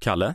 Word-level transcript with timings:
Kalle, 0.00 0.34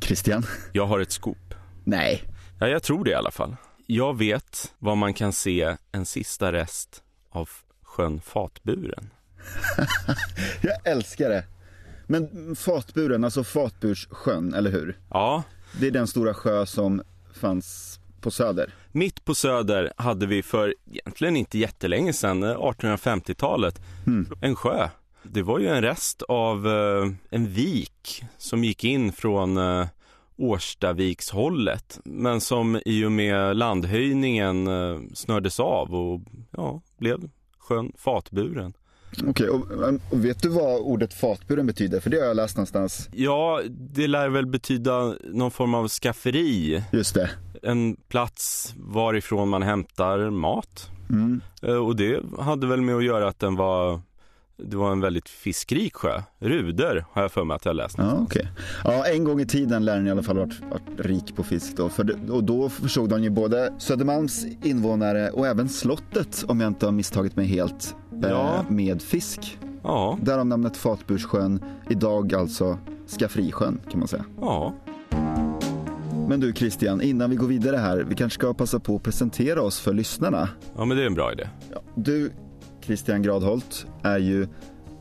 Christian? 0.00 0.42
jag 0.72 0.86
har 0.86 1.00
ett 1.00 1.12
scoop. 1.12 1.54
Nej. 1.84 2.22
Ja, 2.60 2.68
jag 2.68 2.82
tror 2.82 3.04
det 3.04 3.10
i 3.10 3.14
alla 3.14 3.30
fall. 3.30 3.56
Jag 3.86 4.18
vet 4.18 4.74
var 4.78 4.96
man 4.96 5.14
kan 5.14 5.32
se 5.32 5.76
en 5.92 6.06
sista 6.06 6.52
rest 6.52 7.02
av 7.30 7.48
sjön 7.82 8.20
Fatburen. 8.20 9.10
Jag 10.60 10.86
älskar 10.86 11.28
det. 11.28 11.44
Men 12.06 12.56
Fatburen, 12.56 13.24
alltså 13.24 13.44
Fatburssjön, 13.44 14.54
eller 14.54 14.70
hur? 14.70 14.98
Ja, 15.10 15.42
Det 15.80 15.86
är 15.86 15.90
den 15.90 16.06
stora 16.06 16.34
sjö 16.34 16.66
som 16.66 17.02
fanns 17.34 18.00
på 18.20 18.30
Söder. 18.30 18.74
mitt 18.92 19.24
på 19.24 19.34
Söder 19.34 19.92
hade 19.96 20.26
vi 20.26 20.42
för 20.42 20.74
egentligen 20.90 21.36
inte 21.36 21.58
jättelänge 21.58 22.12
sedan, 22.12 22.42
eh, 22.42 22.56
1850-talet, 22.56 23.80
en 24.40 24.56
sjö. 24.56 24.88
Det 25.30 25.42
var 25.42 25.58
ju 25.58 25.68
en 25.68 25.82
rest 25.82 26.22
av 26.22 26.66
eh, 26.66 27.10
en 27.30 27.48
vik 27.48 28.24
som 28.38 28.64
gick 28.64 28.84
in 28.84 29.12
från 29.12 29.56
eh, 29.56 29.86
Årstavikshållet 30.36 32.00
men 32.04 32.40
som 32.40 32.80
i 32.84 33.04
och 33.04 33.12
med 33.12 33.56
landhöjningen 33.56 34.66
eh, 34.66 34.98
snördes 35.14 35.60
av 35.60 35.94
och 35.94 36.20
ja, 36.50 36.82
blev 36.98 37.30
sjön 37.58 37.92
Fatburen. 37.96 38.72
Okej, 39.26 39.48
och, 39.48 39.66
och 40.10 40.24
vet 40.24 40.42
du 40.42 40.48
vad 40.48 40.80
ordet 40.80 41.14
fatburen 41.14 41.66
betyder? 41.66 42.00
För 42.00 42.10
det 42.10 42.20
har 42.20 42.26
jag 42.26 42.36
läst 42.36 42.56
någonstans. 42.56 43.08
Ja, 43.12 43.60
det 43.70 44.06
lär 44.06 44.28
väl 44.28 44.46
betyda 44.46 45.14
någon 45.24 45.50
form 45.50 45.74
av 45.74 45.88
skafferi. 45.88 46.82
Just 46.92 47.14
det. 47.14 47.30
En 47.62 47.96
plats 47.96 48.74
varifrån 48.76 49.48
man 49.48 49.62
hämtar 49.62 50.30
mat. 50.30 50.90
Mm. 51.10 51.40
Och 51.86 51.96
det 51.96 52.20
hade 52.38 52.66
väl 52.66 52.82
med 52.82 52.96
att 52.96 53.04
göra 53.04 53.28
att 53.28 53.38
den 53.38 53.56
var 53.56 54.00
det 54.58 54.76
var 54.76 54.92
en 54.92 55.00
väldigt 55.00 55.28
fiskrik 55.28 55.94
sjö. 55.94 56.22
Ruder 56.38 57.04
har 57.12 57.22
jag 57.22 57.32
för 57.32 57.44
mig 57.44 57.54
att 57.54 57.64
jag 57.64 57.76
läst. 57.76 57.98
Ja, 57.98 58.18
okej. 58.22 58.48
Ja, 58.84 59.04
en 59.06 59.24
gång 59.24 59.40
i 59.40 59.46
tiden 59.46 59.84
lär 59.84 59.96
den 59.96 60.06
i 60.06 60.10
alla 60.10 60.22
fall 60.22 60.36
varit, 60.36 60.60
varit 60.70 61.06
rik 61.06 61.36
på 61.36 61.42
fisk 61.42 61.76
då. 61.76 61.90
Det, 62.02 62.30
och 62.32 62.44
då 62.44 62.68
försåg 62.68 63.08
de 63.08 63.22
ju 63.22 63.30
både 63.30 63.72
Södermalms 63.78 64.46
invånare 64.62 65.30
och 65.30 65.46
även 65.46 65.68
slottet, 65.68 66.44
om 66.48 66.60
jag 66.60 66.68
inte 66.68 66.86
har 66.86 66.92
misstagit 66.92 67.36
mig 67.36 67.46
helt, 67.46 67.96
eh, 68.24 68.30
Ja. 68.30 68.64
med 68.68 69.02
fisk. 69.02 69.58
Ja, 69.82 70.18
Därav 70.22 70.46
namnet 70.46 70.76
Fatburssjön, 70.76 71.64
idag 71.90 72.34
alltså 72.34 72.78
Skaffrisjön 73.18 73.80
kan 73.90 73.98
man 73.98 74.08
säga. 74.08 74.24
ja. 74.40 74.74
Men 76.28 76.40
du 76.40 76.52
Christian, 76.52 77.00
innan 77.02 77.30
vi 77.30 77.36
går 77.36 77.46
vidare 77.46 77.76
här, 77.76 77.96
vi 78.08 78.14
kanske 78.14 78.38
ska 78.38 78.54
passa 78.54 78.80
på 78.80 78.96
att 78.96 79.02
presentera 79.02 79.62
oss 79.62 79.80
för 79.80 79.92
lyssnarna. 79.92 80.48
Ja, 80.76 80.84
men 80.84 80.96
det 80.96 81.02
är 81.02 81.06
en 81.06 81.14
bra 81.14 81.32
idé. 81.32 81.48
Du, 81.94 82.32
Christian 82.86 83.22
Gradholt, 83.22 83.86
är 84.02 84.18
ju 84.18 84.48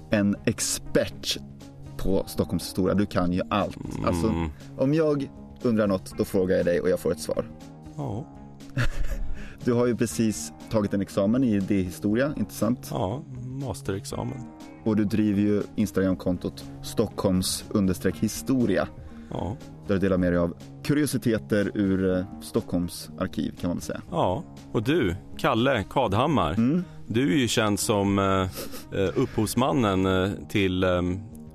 en 0.09 0.35
expert 0.45 1.37
på 1.97 2.23
Stockholms 2.27 2.63
historia. 2.63 2.95
Du 2.95 3.05
kan 3.05 3.33
ju 3.33 3.41
allt. 3.49 3.77
Alltså, 4.05 4.27
Mm. 4.27 4.49
om 4.77 4.93
jag 4.93 5.29
undrar 5.61 5.87
något, 5.87 6.17
då 6.17 6.25
frågar 6.25 6.55
jag 6.57 6.65
dig 6.65 6.81
och 6.81 6.89
jag 6.89 6.99
får 6.99 7.11
ett 7.11 7.19
svar. 7.19 7.45
Ja, 7.97 8.27
Du 9.63 9.73
har 9.73 9.85
ju 9.85 9.95
precis 9.95 10.53
tagit 10.69 10.93
en 10.93 11.01
examen 11.01 11.43
i 11.43 11.55
idéhistoria, 11.55 12.33
inte 12.37 12.53
sant? 12.53 12.87
ja, 12.91 13.23
masterexamen. 13.45 14.37
Och 14.83 14.95
du 14.95 15.05
driver 15.05 15.41
ju 15.41 15.61
Instagramkontot 15.75 16.65
Stockholms 16.81 17.65
historia. 18.19 18.87
Ja, 19.31 19.57
Där 19.87 19.93
du 19.93 19.99
delar 19.99 20.17
med 20.17 20.31
dig 20.33 20.39
av 20.39 20.53
kuriositeter 20.83 21.71
ur 21.75 22.17
eh, 22.17 22.25
Stockholms 22.41 23.09
arkiv 23.19 23.51
kan 23.61 23.67
man 23.69 23.77
väl 23.77 23.83
säga. 23.83 24.01
ja. 24.11 24.43
Och 24.71 24.83
du, 24.83 25.15
Kalle 25.37 25.83
Kadhammar, 25.89 26.53
Mm. 26.53 26.83
du 27.07 27.33
är 27.33 27.37
ju 27.37 27.47
känd 27.47 27.79
som 27.79 28.19
eh, 28.19 28.41
eh, 29.01 29.09
upphovsmannen 29.15 30.05
eh, 30.05 30.31
till 30.49 30.83
eh, 30.83 31.01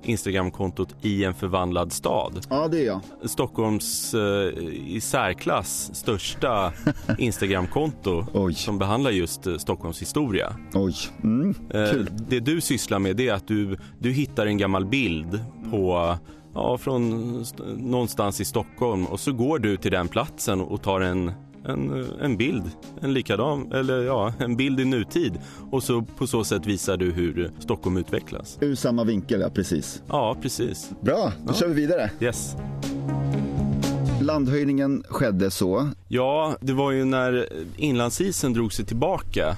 Instagramkontot 0.03 0.95
i 1.01 1.23
en 1.23 1.33
förvandlad 1.33 1.91
stad. 1.91 2.45
Ja, 2.49 2.67
det 2.67 2.79
är 2.79 2.85
jag. 2.85 3.01
Stockholms 3.29 4.13
eh, 4.13 4.49
i 4.87 4.99
särklass 5.01 5.89
största 5.95 6.73
Instagramkonto 7.17 8.25
som 8.55 8.77
behandlar 8.79 9.11
just 9.11 9.47
eh, 9.47 9.57
Stockholms 9.57 10.01
historia. 10.01 10.55
Oj. 10.73 10.95
Mm. 11.23 11.55
Eh, 11.73 11.91
Kul. 11.91 12.09
Det 12.29 12.39
du 12.39 12.61
sysslar 12.61 12.99
med 12.99 13.15
det 13.15 13.27
är 13.27 13.33
att 13.33 13.47
du, 13.47 13.77
du 13.99 14.11
hittar 14.11 14.45
en 14.45 14.57
gammal 14.57 14.85
bild 14.85 15.39
på 15.71 16.15
Ja, 16.53 16.77
från 16.77 17.41
st- 17.41 17.63
någonstans 17.77 18.41
i 18.41 18.45
Stockholm 18.45 19.05
och 19.05 19.19
så 19.19 19.33
går 19.33 19.59
du 19.59 19.77
till 19.77 19.91
den 19.91 20.07
platsen 20.07 20.61
och 20.61 20.81
tar 20.83 21.01
en, 21.01 21.31
en, 21.65 22.05
en 22.21 22.37
bild, 22.37 22.63
en 23.01 23.13
likadan, 23.13 23.71
eller 23.71 24.03
ja, 24.03 24.33
en 24.39 24.55
bild 24.55 24.79
i 24.79 24.85
nutid 24.85 25.39
och 25.71 25.83
så 25.83 26.01
på 26.01 26.27
så 26.27 26.43
sätt 26.43 26.65
visar 26.65 26.97
du 26.97 27.11
hur 27.11 27.51
Stockholm 27.59 27.97
utvecklas. 27.97 28.57
Ur 28.61 28.75
samma 28.75 29.03
vinkel, 29.03 29.41
ja 29.41 29.49
precis. 29.49 30.03
Ja, 30.07 30.35
precis. 30.41 30.91
Bra, 31.01 31.31
då 31.47 31.53
kör 31.53 31.67
vi 31.67 31.73
vidare. 31.73 32.11
Yes. 32.19 32.55
Landhöjningen 34.21 35.03
skedde 35.09 35.51
så. 35.51 35.89
Ja, 36.07 36.55
det 36.61 36.73
var 36.73 36.91
ju 36.91 37.05
när 37.05 37.49
inlandsisen 37.77 38.53
drog 38.53 38.73
sig 38.73 38.85
tillbaka. 38.85 39.55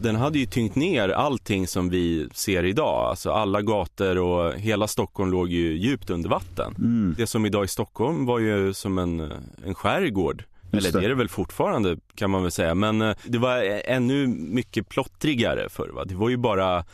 Den 0.00 0.16
hade 0.16 0.38
ju 0.38 0.46
tyngt 0.46 0.74
ner 0.74 1.08
allting 1.08 1.66
som 1.66 1.88
vi 1.88 2.28
ser 2.34 2.64
idag. 2.64 3.08
Alltså 3.10 3.30
alla 3.30 3.62
gator 3.62 4.18
och 4.18 4.52
hela 4.52 4.86
Stockholm 4.86 5.30
låg 5.30 5.48
ju 5.48 5.76
djupt 5.76 6.10
under 6.10 6.28
vatten. 6.28 6.74
Det 7.18 7.26
som 7.26 7.46
idag 7.46 7.64
i 7.64 7.68
Stockholm 7.68 8.26
var 8.26 8.38
ju 8.38 8.74
som 8.74 8.98
en, 8.98 9.32
en 9.66 9.74
skärgård. 9.74 10.44
Eller 10.72 10.92
det. 10.92 11.04
är 11.04 11.08
det 11.08 11.14
väl 11.14 11.28
fortfarande 11.28 11.96
kan 12.14 12.30
man 12.30 12.42
väl 12.42 12.50
säga. 12.50 12.74
Men 12.74 13.02
eh, 13.02 13.16
det 13.24 13.38
var 13.38 13.82
ännu 13.84 14.26
mycket 14.26 14.88
plottrigare 14.88 15.68
förr. 15.68 15.88
Va? 15.88 16.04
Det 16.04 16.14
var 16.14 16.28
ju 16.28 16.36
bara 16.36 16.84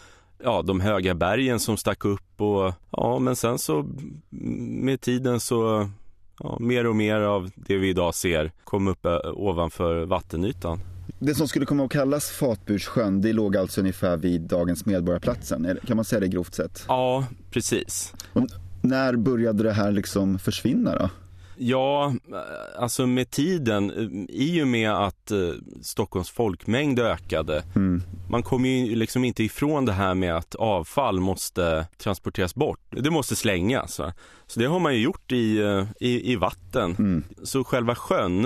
ja, 0.44 0.62
de 0.62 0.81
höga 0.81 1.15
bergen 1.15 1.60
som 1.60 1.77
stack 1.77 2.04
upp 2.04 2.41
och 2.41 2.72
ja, 2.91 3.19
men 3.19 3.37
sen 3.37 3.59
så 3.59 3.87
med 4.31 5.00
tiden 5.00 5.41
så 5.41 5.91
ja, 6.43 6.56
mer 6.61 6.87
och 6.87 6.97
mer 6.97 7.21
av 7.21 7.51
det 7.55 7.77
vi 7.77 7.89
idag 7.89 8.15
ser 8.15 8.53
kom 8.65 8.89
upp 8.89 9.05
eh, 9.05 9.19
ovanför 9.25 10.05
vattenytan. 10.05 10.81
Det 11.19 11.34
som 11.34 11.49
skulle 11.49 11.67
komma 11.67 11.84
att 11.84 11.91
kallas 11.91 12.31
Fatburssjön, 12.31 13.21
det 13.21 13.33
låg 13.33 13.56
alltså 13.56 13.81
ungefär 13.81 14.17
vid 14.17 14.41
dagens 14.41 14.87
Medborgarplatsen. 14.87 15.78
Kan 15.87 15.97
man 15.97 16.05
säga 16.05 16.21
det 16.21 16.28
grovt 16.28 16.55
sett? 16.55 16.84
Ja, 16.89 17.27
precis. 17.51 18.15
Och 18.33 18.47
när 18.83 19.17
började 19.17 19.62
det 19.62 19.73
här 19.73 19.93
liksom 19.93 20.39
försvinna 20.39 20.99
då? 20.99 21.11
Ja, 21.62 22.15
alltså 22.78 23.06
med 23.06 23.31
tiden, 23.31 23.93
i 24.28 24.62
och 24.62 24.69
med 24.69 24.91
att 24.91 25.31
eh, 25.31 25.38
Stockholms 25.82 26.31
folkmängd 26.31 26.98
ökade, 26.98 27.62
man 28.31 28.43
kommer 28.43 28.69
ju 28.69 28.97
liksom 28.97 29.25
inte 29.25 29.44
ifrån 29.44 29.84
det 29.84 29.93
här 29.93 30.15
med 30.15 30.37
att 30.37 30.54
avfall 30.54 31.21
måste 31.21 31.87
transporteras 31.98 32.54
bort. 32.54 32.81
Det 32.91 33.10
måste 33.10 33.37
slängas. 33.37 33.98
Va? 33.98 34.12
Så 34.47 34.60
det 34.60 34.66
har 34.66 34.81
man 34.81 34.94
ju 34.94 35.00
gjort 35.00 35.32
i, 35.32 35.59
eh, 35.59 35.84
i, 36.00 36.32
i 36.32 36.37
vatten. 36.37 37.25
Så 37.43 37.65
själva 37.65 37.94
sjön, 37.94 38.44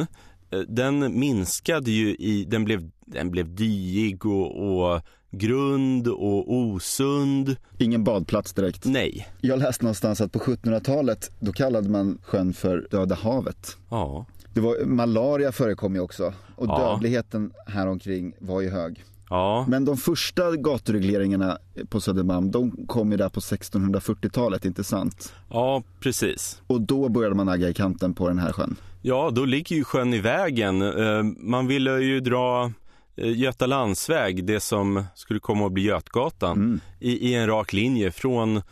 eh, 0.50 0.58
den 0.68 1.18
minskade 1.18 1.90
ju 1.90 2.14
i, 2.14 2.44
den 2.48 2.64
blev, 2.64 2.90
den 3.06 3.30
blev 3.30 3.54
dyig 3.54 4.26
och, 4.26 4.80
och 4.92 5.00
grund 5.38 6.08
och 6.08 6.52
osund. 6.54 7.56
Ingen 7.78 8.04
badplats 8.04 8.52
direkt. 8.52 8.84
Nej. 8.84 9.28
Jag 9.40 9.58
läste 9.58 9.84
någonstans 9.84 10.20
att 10.20 10.32
på 10.32 10.38
1700-talet, 10.38 11.30
då 11.40 11.52
kallade 11.52 11.88
man 11.88 12.18
sjön 12.24 12.52
för 12.52 12.86
Döda 12.90 13.14
havet. 13.14 13.76
Ja. 13.90 14.26
Det 14.54 14.60
var, 14.60 14.84
malaria 14.84 15.52
förekom 15.52 15.94
ju 15.94 16.00
också 16.00 16.32
och 16.56 16.66
Ja. 16.66 16.78
dödligheten 16.78 17.52
här 17.66 17.86
omkring 17.86 18.32
var 18.38 18.60
ju 18.60 18.70
hög. 18.70 19.04
Ja. 19.30 19.64
Men 19.68 19.84
de 19.84 19.96
första 19.96 20.56
gaturegleringarna 20.56 21.58
på 21.88 22.00
Södermalm, 22.00 22.50
de 22.50 22.86
kom 22.86 23.10
ju 23.10 23.16
där 23.16 23.28
på 23.28 23.40
1640-talet, 23.40 24.64
inte 24.64 24.84
sant? 24.84 25.32
ja, 25.50 25.82
precis. 26.00 26.62
Och 26.66 26.80
då 26.80 27.08
började 27.08 27.34
man 27.34 27.46
nagga 27.46 27.68
i 27.68 27.74
kanten 27.74 28.14
på 28.14 28.28
den 28.28 28.38
här 28.38 28.52
sjön. 28.52 28.76
Ja, 29.02 29.30
då 29.34 29.44
ligger 29.44 29.76
ju 29.76 29.84
sjön 29.84 30.14
i 30.14 30.20
vägen. 30.20 30.82
Eh, 30.82 31.22
Man 31.38 31.66
ville 31.66 31.90
ju 31.98 32.20
dra 32.20 32.72
Göta 33.16 33.66
landsväg, 33.66 34.44
det 34.44 34.60
som 34.60 35.04
skulle 35.14 35.40
komma 35.40 35.66
att 35.66 35.72
bli 35.72 35.82
Götgatan, 35.82 36.80
i, 37.00 37.30
i 37.30 37.34
en 37.34 37.46
rak 37.46 37.72
linje 37.72 38.12
från 38.12 38.56
eh, 38.56 38.62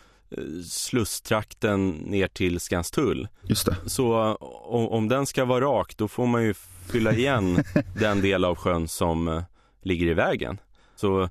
Slusstrakten 0.69 1.91
ner 1.91 2.28
till 2.28 2.60
Skanstull. 2.60 3.28
Just 3.42 3.66
det. 3.66 3.77
Så 3.86 4.30
eh, 4.30 4.36
om, 4.41 4.89
om 4.89 5.09
den 5.09 5.27
ska 5.27 5.44
vara 5.44 5.65
rak, 5.65 5.97
då 5.97 6.09
får 6.09 6.27
man 6.27 6.44
ju 6.44 6.54
fylla 6.92 7.12
igen 7.12 7.65
den 8.00 8.21
del 8.21 8.44
av 8.44 8.54
sjön 8.56 8.89
som 8.89 9.28
eh, 9.28 9.42
ligger 9.83 10.06
i 10.06 10.15
vägen. 10.15 10.59
Så 10.97 11.28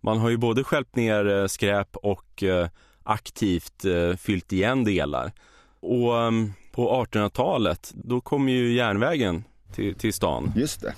man 0.00 0.18
har 0.18 0.30
ju 0.30 0.36
både 0.36 0.64
skälpt 0.64 0.96
ner 0.96 1.28
eh, 1.28 1.46
skräp 1.46 1.96
och 1.96 2.42
eh, 2.42 2.68
aktivt 3.02 3.84
eh, 3.84 4.16
fyllt 4.16 4.52
igen 4.52 4.84
delar. 4.84 5.32
Och 5.80 6.20
ehm, 6.22 6.52
på 6.72 7.04
1800-talet, 7.04 7.92
då 7.94 8.20
kom 8.20 8.48
ju 8.48 8.72
järnvägen 8.72 9.44
till, 9.72 9.94
till 9.94 10.12
stan. 10.12 10.52
Just 10.56 10.80
det. 10.80 10.94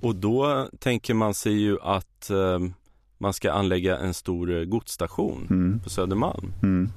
Och 0.00 0.16
då 0.16 0.68
tänker 0.78 1.14
man 1.14 1.34
sig 1.34 1.52
ju 1.52 1.78
att 1.82 2.30
ehm, 2.30 2.74
man 3.18 3.32
ska 3.32 3.52
anlägga 3.52 3.98
en 3.98 4.14
stor 4.14 4.58
eh, 4.58 4.64
godsstation 4.64 5.80
på 5.84 5.90
Södermalm. 5.90 6.52
Mm. 6.62 6.90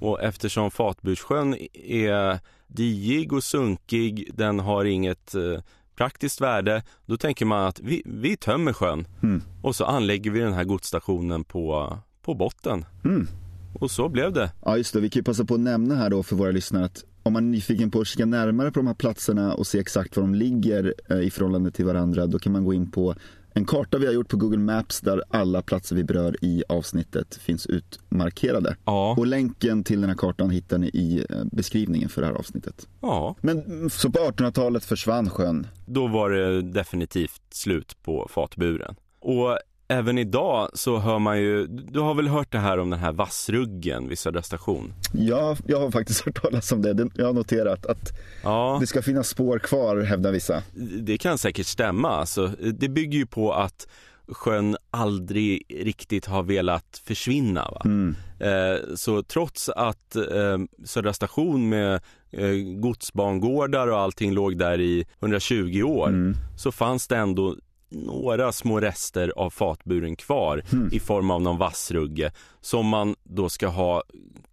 Och 0.00 0.22
eftersom 0.22 0.70
Fatburssjön 0.70 1.56
är 1.84 2.38
diig 2.66 3.32
och 3.32 3.44
sunkig, 3.44 4.30
den 4.34 4.60
har 4.60 4.84
inget 4.84 5.34
eh, 5.34 5.62
praktiskt 5.96 6.40
värde, 6.40 6.82
då 7.06 7.16
tänker 7.16 7.46
man 7.46 7.66
att 7.66 7.80
vi, 7.80 8.02
vi 8.04 8.36
tömmer 8.36 8.72
sjön 8.72 9.06
Mm. 9.22 9.42
och 9.62 9.76
så 9.76 9.84
anlägger 9.84 10.30
vi 10.30 10.40
den 10.40 10.52
här 10.52 10.64
godsstationen 10.64 11.44
på, 11.44 11.98
på 12.22 12.34
botten. 12.34 12.84
Mm. 13.04 13.26
Och 13.74 13.90
så 13.90 14.08
blev 14.08 14.32
det. 14.32 14.52
Ja 14.64 14.76
just 14.76 14.94
det, 14.94 15.00
vi 15.00 15.10
kan 15.10 15.20
ju 15.20 15.24
passa 15.24 15.44
på 15.44 15.54
att 15.54 15.60
nämna 15.60 15.94
här 15.94 16.10
då 16.10 16.22
för 16.22 16.36
våra 16.36 16.50
lyssnare 16.50 16.84
att 16.84 17.04
om 17.30 17.32
man 17.32 17.44
är 17.46 17.50
nyfiken 17.50 17.90
på 17.90 18.00
att 18.00 18.06
kika 18.06 18.26
närmare 18.26 18.70
på 18.70 18.78
de 18.80 18.86
här 18.86 18.94
platserna 18.94 19.54
och 19.54 19.66
se 19.66 19.78
exakt 19.78 20.16
var 20.16 20.22
de 20.22 20.34
ligger 20.34 20.94
eh, 21.10 21.20
i 21.20 21.30
förhållande 21.30 21.70
till 21.70 21.84
varandra, 21.84 22.26
då 22.26 22.38
kan 22.38 22.52
man 22.52 22.64
gå 22.64 22.74
in 22.74 22.90
på 22.90 23.14
en 23.54 23.64
karta 23.64 23.98
vi 23.98 24.06
har 24.06 24.12
gjort 24.12 24.28
på 24.28 24.36
Google 24.36 24.58
Maps 24.58 25.00
där 25.00 25.22
alla 25.30 25.62
platser 25.62 25.96
vi 25.96 26.04
berör 26.04 26.36
i 26.44 26.62
avsnittet 26.68 27.34
finns 27.34 27.66
utmarkerade. 27.66 28.76
Ja. 28.84 29.14
Och 29.18 29.26
länken 29.26 29.84
till 29.84 30.00
den 30.00 30.10
här 30.10 30.16
kartan 30.16 30.50
hittar 30.50 30.78
ni 30.78 30.86
i 30.86 31.24
eh, 31.30 31.44
beskrivningen 31.52 32.08
för 32.08 32.20
det 32.20 32.26
här 32.26 32.34
avsnittet. 32.34 32.88
Ja, 33.00 33.36
Men 33.40 33.58
mm, 33.64 33.90
så 33.90 34.10
på 34.10 34.18
1800-talet 34.18 34.84
försvann 34.84 35.30
sjön. 35.30 35.66
då 35.86 36.06
var 36.06 36.30
det 36.30 36.62
definitivt 36.62 37.42
slut 37.50 37.96
på 38.02 38.28
fatburen. 38.30 38.94
Och 39.20 39.58
även 39.90 40.18
idag 40.18 40.68
så 40.74 40.98
hör 40.98 41.18
man 41.18 41.38
ju, 41.38 41.66
du 41.66 42.00
har 42.00 42.14
väl 42.14 42.28
hört 42.28 42.52
det 42.52 42.58
här 42.58 42.78
om 42.78 42.90
den 42.90 42.98
här 42.98 43.12
vassruggen 43.12 44.08
vid 44.08 44.18
Södra 44.18 44.42
station? 44.42 44.92
Ja, 45.14 45.56
jag 45.66 45.80
har 45.80 45.90
faktiskt 45.90 46.24
hört 46.24 46.42
talas 46.42 46.72
om 46.72 46.82
det. 46.82 47.08
Jag 47.14 47.26
har 47.26 47.32
noterat 47.32 47.86
att 47.86 48.10
Ja, 48.42 48.76
det 48.80 48.86
ska 48.86 49.02
finnas 49.02 49.28
spår 49.28 49.58
kvar, 49.58 50.00
hävdar 50.00 50.32
vissa. 50.32 50.62
det 51.02 51.18
kan 51.18 51.38
säkert 51.38 51.66
stämma. 51.66 52.08
Alltså, 52.08 52.46
det 52.74 52.88
bygger 52.88 53.18
ju 53.18 53.26
på 53.26 53.52
att 53.52 53.88
sjön 54.32 54.76
aldrig 54.90 55.62
riktigt 55.68 56.26
har 56.26 56.42
velat 56.42 57.02
försvinna. 57.04 57.70
Va? 57.70 57.82
Mm. 57.84 58.16
Eh, 58.40 58.78
så 58.94 59.22
trots 59.22 59.68
att 59.68 60.16
eh, 60.16 60.58
Södra 60.84 61.12
station 61.12 61.68
med 61.68 61.94
eh, 62.32 62.50
godsbangårdar 62.80 63.86
och 63.86 63.98
allting 63.98 64.32
låg 64.32 64.58
där 64.58 64.80
i 64.80 65.04
120 65.20 65.82
år 65.82 66.08
Mm. 66.08 66.36
så 66.56 66.72
fanns 66.72 67.08
det 67.08 67.16
ändå 67.16 67.56
några 67.90 68.52
små 68.52 68.80
rester 68.80 69.32
av 69.36 69.50
fatburen 69.50 70.16
kvar 70.16 70.62
Mm. 70.72 70.88
i 70.92 71.00
form 71.00 71.30
av 71.30 71.42
någon 71.42 71.58
vassrugge 71.58 72.32
som 72.60 72.86
man 72.86 73.14
då 73.24 73.48
ska 73.48 73.68
ha 73.68 74.02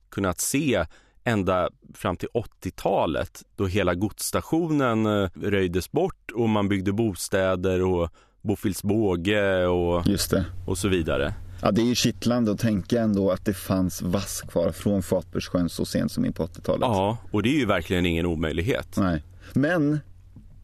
kunnat 0.10 0.40
se 0.40 0.86
ända 1.24 1.70
fram 1.94 2.18
till 2.18 2.30
80-talet 2.34 3.44
då 3.56 3.66
hela 3.68 3.94
godsstationen 3.96 5.06
eh, 5.06 5.30
röjdes 5.42 5.92
bort 5.92 6.32
och 6.36 6.50
man 6.50 6.70
byggde 6.70 6.92
bostäder 6.92 7.82
och 7.84 8.10
Bofilsbåge 8.42 9.66
och, 9.66 10.08
Just 10.08 10.32
det. 10.32 10.46
och 10.68 10.78
så 10.78 10.88
vidare. 10.88 11.34
Ja, 11.62 11.72
det 11.72 11.82
är 11.82 11.86
ju 11.86 11.96
kittlande 11.96 12.52
att 12.52 12.60
tänka 12.60 13.02
ändå 13.02 13.32
att 13.32 13.46
det 13.46 13.54
fanns 13.54 14.02
vass 14.02 14.42
kvar 14.42 14.72
från 14.72 15.04
Fatburssjön 15.04 15.70
så 15.70 15.86
sent 15.86 16.12
som 16.12 16.26
in 16.26 16.34
på 16.34 16.46
80-talet. 16.48 16.82
Ja, 16.82 17.18
och 17.32 17.44
det 17.44 17.50
är 17.50 17.60
ju 17.60 17.66
verkligen 17.66 18.06
ingen 18.06 18.26
omöjlighet. 18.26 18.88
Nej. 18.98 19.24
Men, 19.54 20.00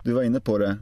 du 0.03 0.13
var 0.13 0.23
inne 0.23 0.39
på 0.39 0.57
det, 0.57 0.77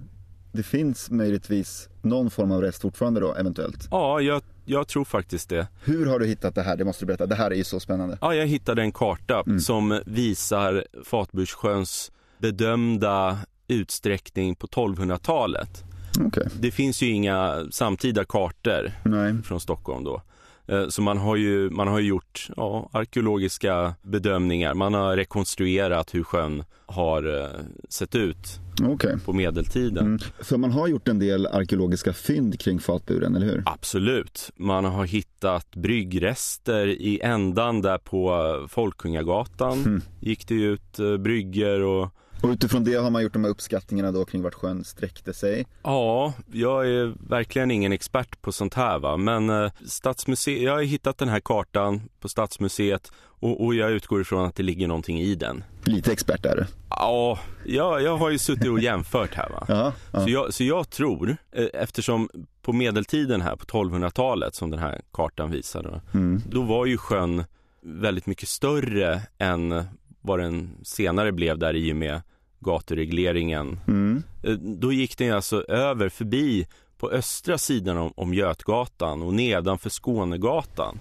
det 0.52 0.64
finns 0.64 1.10
möjligtvis 1.12 1.90
någon 2.02 2.30
form 2.32 2.52
av 2.52 2.62
rest 2.62 2.82
fortfarande 2.82 3.20
då, 3.20 3.36
eventuellt. 3.36 3.88
Ja, 3.92 4.22
jag, 4.22 4.42
jag 4.66 4.88
tror 4.88 5.06
faktiskt 5.06 5.50
det. 5.50 5.68
Hur 5.84 6.06
har 6.06 6.20
du 6.20 6.26
hittat 6.26 6.56
det 6.56 6.62
här? 6.62 6.78
Det 6.78 6.86
måste 6.86 7.06
du 7.06 7.08
berätta. 7.08 7.26
Det 7.26 7.36
här 7.36 7.52
är 7.52 7.56
ju 7.56 7.64
så 7.64 7.80
spännande. 7.80 8.18
Ja, 8.22 8.36
jag 8.36 8.48
hittade 8.48 8.82
en 8.82 8.92
karta 8.92 9.44
som 9.60 10.02
visar 10.06 10.86
Fatburssjöns 11.06 12.12
bedömda 12.38 13.38
utsträckning 13.68 14.56
på 14.56 14.68
1200-talet. 14.68 15.84
Okej. 16.20 16.48
Det 16.60 16.72
finns 16.72 17.02
ju 17.02 17.10
inga 17.10 17.66
samtida 17.72 18.26
kartor 18.26 18.92
Nej. 19.06 19.34
från 19.44 19.60
Stockholm 19.60 20.04
då. 20.04 20.22
Eh, 20.68 20.88
Så 20.88 21.02
man 21.02 21.18
har 21.18 21.36
ju, 21.36 21.70
man 21.70 21.88
har 21.88 22.00
gjort 22.00 22.48
ja, 22.58 22.90
arkeologiska 22.94 23.94
bedömningar. 24.02 24.74
Man 24.74 24.94
har 24.94 25.16
rekonstruerat 25.18 26.14
hur 26.16 26.24
sjön 26.24 26.64
har 26.86 27.42
eh, 27.44 27.50
sett 27.90 28.16
ut 28.16 28.60
Okej. 28.84 29.18
på 29.26 29.34
medeltiden. 29.34 30.06
Mm. 30.06 30.20
För 30.42 30.58
man 30.58 30.72
har 30.72 30.88
gjort 30.88 31.08
en 31.08 31.20
del 31.20 31.48
arkeologiska 31.48 32.14
fynd 32.14 32.60
kring 32.60 32.80
fatburen, 32.80 33.36
eller 33.36 33.46
hur? 33.48 33.64
Absolut. 33.66 34.52
Man 34.56 34.86
har 34.86 35.06
hittat 35.06 35.76
bryggrester 35.76 36.88
i 36.88 37.20
ändan 37.24 37.82
där 37.82 37.98
på 37.98 38.32
Folkungagatan. 38.70 39.80
Mm. 39.80 40.02
Gick 40.20 40.48
det 40.48 40.56
ut 40.56 41.00
eh, 41.00 41.18
brygger 41.18 41.82
och 41.82 42.10
Och 42.44 42.50
utifrån 42.50 42.84
det 42.84 42.94
har 42.96 43.10
man 43.10 43.24
gjort 43.24 43.34
de 43.34 43.44
här 43.44 43.52
uppskattningarna 43.52 44.12
då 44.12 44.26
kring 44.26 44.42
vart 44.42 44.54
sjön 44.54 44.84
sträckte 44.84 45.34
sig. 45.34 45.66
Ja, 45.84 46.34
jag 46.52 46.88
är 46.88 47.14
verkligen 47.30 47.72
ingen 47.72 47.92
expert 47.92 48.42
på 48.42 48.52
sånt 48.52 48.74
här 48.74 49.00
va, 49.00 49.18
men 49.18 49.50
eh, 49.50 49.72
Stadsmuseet, 49.86 50.62
jag 50.62 50.74
har 50.74 50.82
hittat 50.82 51.18
den 51.18 51.30
här 51.30 51.40
kartan 51.40 52.02
på 52.20 52.30
Stadsmuseet 52.30 53.12
och, 53.24 53.66
och 53.66 53.76
jag 53.76 53.92
utgår 53.92 54.22
ifrån 54.22 54.46
att 54.46 54.56
det 54.56 54.64
ligger 54.64 54.88
någonting 54.88 55.20
i 55.20 55.36
den. 55.36 55.64
Lite 55.84 56.12
expert 56.12 56.46
är 56.46 56.56
du. 56.56 56.66
Ja, 56.90 57.40
jag, 57.66 58.02
jag 58.02 58.18
har 58.18 58.30
ju 58.30 58.38
suttit 58.38 58.70
och 58.70 58.80
jämfört 58.80 59.34
här 59.36 59.50
va. 59.50 59.66
Ja, 59.70 59.94
ja. 60.12 60.24
Så 60.24 60.30
jag, 60.30 60.54
så 60.54 60.64
jag 60.64 60.90
tror, 60.90 61.38
eh, 61.52 61.66
eftersom 61.74 62.30
på 62.62 62.74
medeltiden 62.74 63.42
här 63.42 63.56
på 63.56 63.66
1200-talet 63.66 64.56
som 64.56 64.70
den 64.72 64.80
här 64.80 65.02
kartan 65.14 65.52
visar 65.52 66.02
Mm. 66.14 66.42
då 66.50 66.62
var 66.62 66.86
ju 66.86 66.98
sjön 66.98 67.44
väldigt 67.84 68.26
mycket 68.26 68.50
större 68.50 69.22
än 69.38 69.84
vad 70.22 70.40
den 70.40 70.70
senare 70.84 71.32
blev 71.32 71.58
där 71.58 71.76
i 71.76 71.92
och 71.92 71.96
med 71.96 72.22
gaturegleringen 72.60 73.80
Mm. 73.88 74.24
Eh, 74.44 74.54
Då 74.54 74.92
gick 74.94 75.18
den 75.18 75.34
alltså 75.34 75.64
över 75.64 76.10
förbi 76.10 76.68
på 76.98 77.10
östra 77.12 77.58
sidan 77.58 77.98
om, 77.98 78.14
om 78.16 78.34
Götgatan 78.34 79.22
och 79.22 79.34
nedanför 79.34 79.90
Skånegatan. 79.90 81.00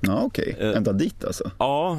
Ja, 0.00 0.22
okej. 0.22 0.56
Eh. 0.58 0.76
Ända 0.76 0.92
dit 0.92 1.24
alltså. 1.24 1.50
Ja, 1.58 1.98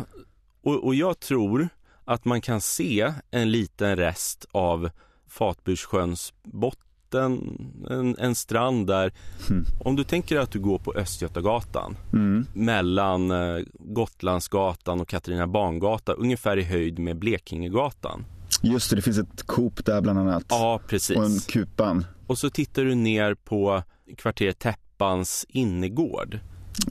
och, 0.64 0.84
och 0.84 0.96
jag 0.96 1.20
tror 1.20 1.70
att 2.06 2.26
man 2.26 2.42
kan 2.42 2.62
se 2.62 3.14
en 3.32 3.52
liten 3.52 3.96
rest 3.96 4.46
av 4.52 4.90
Fatburssjöns 5.28 6.34
botten, 6.44 6.80
en, 7.14 8.16
en 8.20 8.36
strand 8.36 8.88
där. 8.88 9.12
Mm. 9.50 9.66
Om 9.80 9.96
du 9.96 10.04
tänker 10.04 10.38
att 10.40 10.52
du 10.52 10.60
går 10.60 10.78
på 10.80 10.94
Östgötagatan 10.94 11.98
Mm. 12.14 12.46
mellan 12.54 13.32
eh, 13.32 13.64
Gotlandsgatan 13.80 15.02
och 15.02 15.08
Katarina 15.08 15.48
Bangata 15.48 16.14
ungefär 16.14 16.58
i 16.58 16.64
höjd 16.64 17.00
med 17.00 17.18
Blekingegatan. 17.18 18.26
Just 18.62 18.90
det, 18.90 18.96
det 18.96 19.02
finns 19.02 19.18
ett 19.18 19.44
Coop 19.48 19.86
där 19.86 20.02
bland 20.02 20.20
annat. 20.20 20.44
Ja, 20.50 20.80
precis. 20.88 21.18
Och 21.18 21.26
en 21.26 21.40
Kupan. 21.40 22.06
Och 22.28 22.38
så 22.38 22.50
tittar 22.50 22.84
du 22.84 22.96
ner 22.96 23.34
på 23.36 23.84
kvarteret 24.18 24.60
Täppans 24.60 25.46
innergård. 25.50 26.40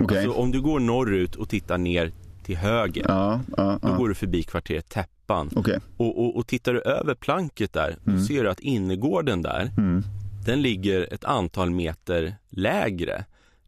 Okej. 0.01 0.19
Alltså 0.25 0.41
om 0.41 0.51
du 0.53 0.61
går 0.61 0.81
norrut 0.81 1.37
och 1.37 1.49
tittar 1.49 1.79
ner 1.79 2.13
till 2.45 2.57
höger, 2.57 3.05
Ja, 3.09 3.41
ja, 3.57 3.79
då 3.83 3.89
ja. 3.89 3.97
går 3.97 4.09
du 4.09 4.15
förbi 4.15 4.43
kvarteret 4.43 4.89
Täppan. 4.89 5.09
Okej. 5.55 5.79
Och, 5.97 6.19
och, 6.25 6.37
och 6.37 6.47
tittar 6.47 6.73
du 6.75 6.81
över 6.81 7.15
planket 7.15 7.73
där, 7.73 7.97
då 8.05 8.11
Mm. 8.11 8.25
ser 8.25 8.43
du 8.45 8.51
att 8.51 8.61
innergården 8.61 9.43
där, 9.43 9.71
Mm. 9.79 10.03
den 10.47 10.63
ligger 10.63 11.13
ett 11.15 11.25
antal 11.25 11.71
meter 11.71 12.35
lägre 12.51 13.25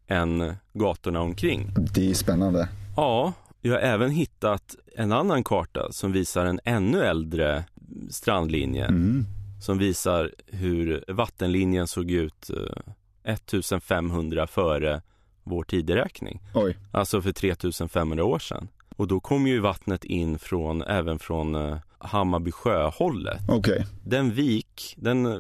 än 0.07 0.55
gatorna 0.73 1.21
omkring. 1.21 1.71
Det 1.95 2.11
är 2.11 2.15
spännande. 2.15 2.69
Ja, 2.97 3.33
jag 3.61 3.73
har 3.73 3.81
även 3.81 4.11
hittat 4.11 4.77
en 4.97 5.13
annan 5.13 5.45
karta 5.45 5.93
som 5.93 6.13
visar 6.13 6.45
en 6.47 6.61
ännu 6.65 7.01
äldre 7.01 7.65
strandlinje. 8.11 8.85
Mm. 8.87 9.27
som 9.63 9.79
visar 9.79 10.31
hur 10.47 11.05
vattenlinjen 11.09 11.87
såg 11.87 12.11
ut 12.11 12.51
eh, 12.51 12.93
1500 13.33 14.47
före 14.47 15.03
vår 15.45 15.65
tideräkning. 15.65 16.41
Oj. 16.55 16.77
Alltså 16.93 17.23
för 17.23 17.33
3500 17.33 18.25
år 18.25 18.39
sedan. 18.39 18.69
Och 18.97 19.09
då 19.09 19.21
kom 19.21 19.47
ju 19.47 19.61
vattnet 19.61 20.05
in 20.05 20.39
från, 20.39 20.83
även 20.83 21.19
från 21.19 21.55
eh, 21.55 21.77
Hammarby 21.99 22.53
sjöhållet. 22.53 23.41
Okej. 23.49 23.87
Den 24.05 24.31
vik, 24.33 24.95
den 24.99 25.27
eh, 25.27 25.39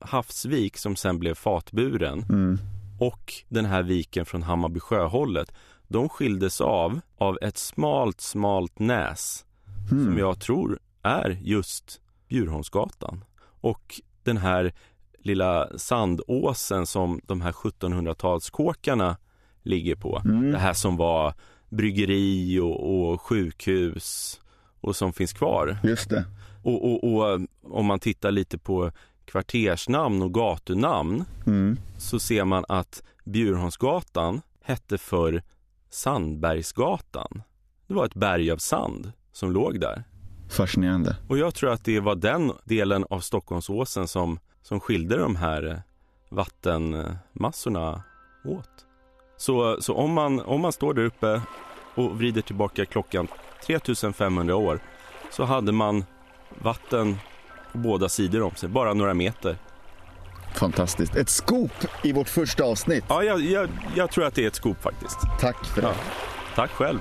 havsvik 0.00 0.76
som 0.76 0.96
sen 0.96 1.18
blev 1.18 1.34
fatburen 1.34 2.22
Mm. 2.28 2.58
och 3.00 3.32
den 3.48 3.64
här 3.64 3.82
viken 3.82 4.26
från 4.26 4.42
Hammarby 4.42 4.80
sjöhållet, 4.80 5.52
de 5.88 6.08
skildes 6.08 6.60
av 6.60 7.00
av 7.18 7.38
ett 7.42 7.58
smalt, 7.58 8.20
smalt 8.20 8.78
näs 8.78 9.44
som 9.88 9.98
Mm. 10.06 10.18
jag 10.18 10.40
tror 10.40 10.78
är 11.02 11.38
just 11.42 12.00
Bjurholmsgatan. 12.28 13.24
Och 13.60 14.00
den 14.22 14.36
här 14.36 14.72
lilla 15.18 15.78
sandåsen 15.78 16.86
som 16.86 17.20
de 17.26 17.40
här 17.40 17.52
1700-talskåkarna 17.52 19.16
ligger 19.62 19.94
på. 19.96 20.22
Mm. 20.24 20.50
Det 20.52 20.58
här 20.58 20.72
som 20.72 20.96
var 20.96 21.34
bryggeri 21.74 22.58
och, 22.60 23.10
och 23.12 23.20
sjukhus 23.20 24.40
och 24.80 24.96
som 24.96 25.12
finns 25.12 25.32
kvar. 25.32 25.78
Just 25.84 26.10
det. 26.10 26.24
Och, 26.62 26.84
och, 26.92 27.04
och 27.14 27.40
om 27.62 27.86
man 27.86 27.98
tittar 28.00 28.30
lite 28.30 28.58
på 28.58 28.90
kvartersnamn 29.24 30.22
och 30.22 30.34
gatunamn 30.34 31.24
Mm. 31.46 31.76
så 31.98 32.18
ser 32.18 32.44
man 32.44 32.64
att 32.68 33.02
Bjurholmsgatan 33.24 34.40
hette 34.64 34.98
för 34.98 35.42
Sandbergsgatan. 35.90 37.42
Det 37.86 37.94
var 37.94 38.04
ett 38.06 38.14
berg 38.14 38.50
av 38.50 38.56
sand 38.56 39.12
som 39.32 39.52
låg 39.52 39.80
där. 39.80 40.04
Fascinerande. 40.50 41.16
Och 41.28 41.38
jag 41.38 41.54
tror 41.54 41.72
att 41.72 41.84
det 41.84 42.00
var 42.00 42.14
den 42.14 42.52
delen 42.64 43.04
av 43.10 43.20
Stockholmsåsen 43.20 44.08
som, 44.08 44.38
som 44.62 44.80
skilde 44.80 45.16
de 45.18 45.36
här 45.36 45.66
eh, 45.66 45.78
vattenmassorna 46.30 48.02
åt. 48.44 48.83
Så, 49.44 49.76
så 49.80 49.94
om, 49.94 50.12
man, 50.12 50.40
om 50.40 50.60
man 50.60 50.72
står 50.72 50.94
där 50.94 51.04
uppe 51.04 51.42
och 51.94 52.18
vrider 52.18 52.42
tillbaka 52.42 52.84
klockan 52.86 53.28
3500 53.66 54.56
år 54.56 54.80
så 55.30 55.44
hade 55.44 55.72
man 55.72 56.04
vatten 56.48 57.18
på 57.72 57.78
båda 57.78 58.08
sidor 58.08 58.42
om 58.42 58.54
sig, 58.54 58.68
bara 58.68 58.94
några 58.94 59.14
meter. 59.14 59.56
Fantastiskt. 60.54 61.16
Ett 61.16 61.28
scoop 61.28 61.72
i 62.02 62.12
vårt 62.12 62.28
första 62.28 62.64
avsnitt. 62.64 63.04
Ja, 63.08 63.22
jag, 63.22 63.40
jag, 63.40 63.68
jag 63.96 64.10
tror 64.10 64.24
att 64.24 64.34
det 64.34 64.44
är 64.44 64.48
ett 64.48 64.54
skop 64.54 64.82
faktiskt. 64.82 65.18
Tack 65.40 65.66
för 65.66 65.82
det. 65.82 65.88
Ja. 65.88 65.94
Tack 66.54 66.70
själv. 66.70 66.98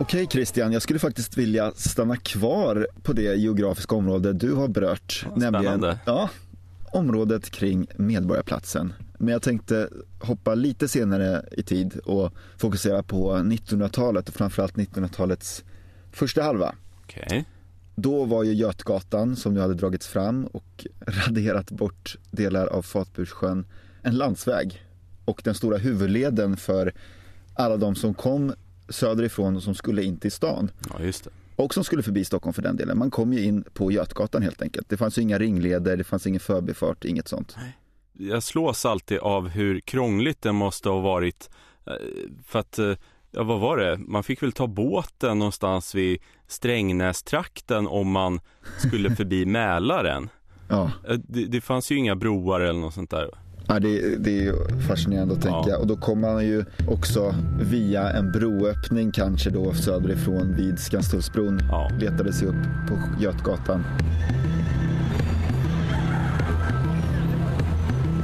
Okej 0.00 0.26
Christian, 0.26 0.72
jag 0.72 0.82
skulle 0.82 0.98
faktiskt 0.98 1.38
vilja 1.38 1.72
stanna 1.76 2.16
kvar 2.16 2.88
på 3.02 3.12
det 3.12 3.36
geografiska 3.36 3.94
område 3.94 4.32
du 4.32 4.54
har 4.54 4.68
berört. 4.68 5.26
Ja, 5.26 5.36
nämligen 5.36 5.96
ja, 6.06 6.30
området 6.92 7.50
kring 7.50 7.86
Medborgarplatsen. 7.96 8.92
Men 9.18 9.32
jag 9.32 9.42
tänkte 9.42 9.88
hoppa 10.20 10.54
lite 10.54 10.88
senare 10.88 11.44
i 11.52 11.62
tid 11.62 11.98
och 11.98 12.32
fokusera 12.58 13.02
på 13.02 13.32
1900-talet 13.32 14.28
och 14.28 14.34
framförallt 14.34 14.74
1900-talets 14.74 15.64
första 16.12 16.42
halva. 16.42 16.74
Okay. 17.04 17.44
Då 17.94 18.24
var 18.24 18.44
ju 18.44 18.52
Götgatan 18.52 19.36
som 19.36 19.54
nu 19.54 19.60
hade 19.60 19.74
dragits 19.74 20.06
fram 20.06 20.46
och 20.46 20.86
raderat 21.00 21.70
bort 21.70 22.16
delar 22.30 22.66
av 22.66 22.82
Fatburssjön 22.82 23.66
en 24.02 24.16
landsväg 24.16 24.82
och 25.24 25.40
den 25.44 25.54
stora 25.54 25.78
huvudleden 25.78 26.56
för 26.56 26.94
alla 27.54 27.76
de 27.76 27.94
som 27.94 28.14
kom 28.14 28.52
söderifrån 28.90 29.56
och 29.56 29.62
som 29.62 29.74
skulle 29.74 30.02
in 30.02 30.18
till 30.18 30.32
stan. 30.32 30.70
Ja, 30.90 31.04
just 31.04 31.24
det. 31.24 31.30
Och 31.56 31.74
som 31.74 31.84
skulle 31.84 32.02
förbi 32.02 32.24
Stockholm 32.24 32.54
för 32.54 32.62
den 32.62 32.76
delen. 32.76 32.98
Man 32.98 33.10
kom 33.10 33.32
ju 33.32 33.44
in 33.44 33.64
på 33.74 33.92
Götgatan 33.92 34.42
helt 34.42 34.62
enkelt. 34.62 34.88
Det 34.88 34.96
fanns 34.96 35.18
ju 35.18 35.22
inga 35.22 35.38
ringleder, 35.38 35.96
det 35.96 36.04
fanns 36.04 36.26
ingen 36.26 36.40
förbifart, 36.40 37.04
inget 37.04 37.28
sånt. 37.28 37.56
Jag 38.12 38.42
slås 38.42 38.86
alltid 38.86 39.18
av 39.18 39.48
hur 39.48 39.80
krångligt 39.80 40.42
det 40.42 40.52
måste 40.52 40.88
ha 40.88 41.00
varit. 41.00 41.50
Eh, 41.86 41.92
för 42.46 42.58
att, 42.58 42.78
eh, 42.78 42.92
ja 43.30 43.42
vad 43.42 43.60
var 43.60 43.76
det? 43.76 43.98
Man 43.98 44.22
fick 44.24 44.42
väl 44.42 44.52
ta 44.52 44.66
båten 44.66 45.38
någonstans 45.38 45.94
vid 45.94 46.20
Strängnästrakten 46.46 47.86
om 47.86 48.10
man 48.10 48.40
skulle 48.78 49.10
förbi 49.16 49.46
Mälaren. 49.46 50.28
Ja. 50.68 50.90
Eh, 51.08 51.18
det, 51.28 51.44
det 51.44 51.60
fanns 51.60 51.92
ju 51.92 51.96
inga 51.96 52.16
broar 52.16 52.60
eller 52.60 52.80
något 52.80 52.94
sånt 52.94 53.10
där. 53.10 53.30
Ja, 53.70 53.80
det, 53.80 54.16
det 54.24 54.38
är 54.38 54.42
ju 54.42 54.54
fascinerande 54.88 55.34
att 55.34 55.42
tänka. 55.42 55.70
Ja. 55.70 55.76
Och 55.76 55.86
då 55.86 55.96
kommer 55.96 56.32
man 56.32 56.46
ju 56.46 56.64
också 56.88 57.34
via 57.60 58.10
en 58.10 58.32
broöppning 58.32 59.12
kanske 59.12 59.50
då 59.50 59.74
söderifrån 59.74 60.54
vid 60.56 60.78
Skanstullsbron. 60.78 61.60
Ja. 61.68 61.90
Letade 62.00 62.32
sig 62.32 62.48
upp 62.48 62.88
på 62.88 63.22
Götgatan. 63.22 63.84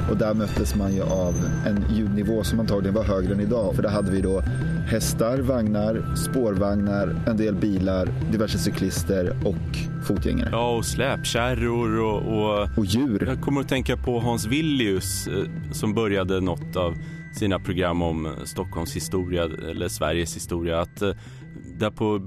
Och 0.09 0.17
där 0.17 0.33
möttes 0.33 0.75
man 0.75 0.95
ju 0.95 1.01
av 1.01 1.35
en 1.65 1.95
ljudnivå 1.95 2.43
som 2.43 2.59
antagligen 2.59 2.95
var 2.95 3.03
högre 3.03 3.33
än 3.33 3.39
idag. 3.39 3.75
För 3.75 3.83
där 3.83 3.89
hade 3.89 4.11
vi 4.11 4.21
då 4.21 4.41
hästar, 4.87 5.37
vagnar, 5.37 6.15
spårvagnar, 6.15 7.15
en 7.27 7.37
del 7.37 7.55
bilar, 7.55 8.09
diverse 8.31 8.57
cyklister 8.57 9.37
och 9.45 10.05
fotgängare. 10.07 10.49
Ja, 10.51 10.75
och 10.75 10.85
släpkärror 10.85 11.99
och, 11.99 12.21
och... 12.21 12.77
Och 12.77 12.85
djur. 12.85 13.25
Jag 13.27 13.41
kommer 13.41 13.61
att 13.61 13.69
tänka 13.69 13.97
på 13.97 14.19
Hans 14.19 14.45
Villius 14.45 15.27
eh, 15.27 15.71
som 15.71 15.93
började 15.93 16.41
något 16.41 16.75
av 16.75 16.95
sina 17.39 17.59
program 17.59 18.01
om 18.01 18.35
Stockholms 18.45 18.95
historia 18.95 19.43
eller 19.43 19.87
Sveriges 19.87 20.35
historia. 20.35 20.81
Att 20.81 21.01
eh, 21.01 21.11
där 21.79 21.91
på 21.91 22.19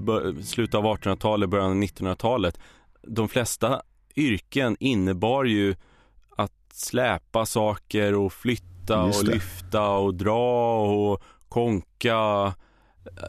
slutet 0.43 0.75
av 0.75 0.83
1800-talet, 0.83 1.49
början 1.49 1.71
av 1.71 1.83
1900-talet, 1.83 2.59
de 3.07 3.29
flesta 3.29 3.81
yrken 4.15 4.77
innebar 4.79 5.43
ju 5.43 5.75
släpa 6.81 7.45
saker 7.45 8.15
och 8.15 8.33
flytta 8.33 9.03
och 9.03 9.23
lyfta 9.23 9.89
och 9.89 10.15
dra 10.15 10.81
och 10.81 11.21
konka. 11.49 12.53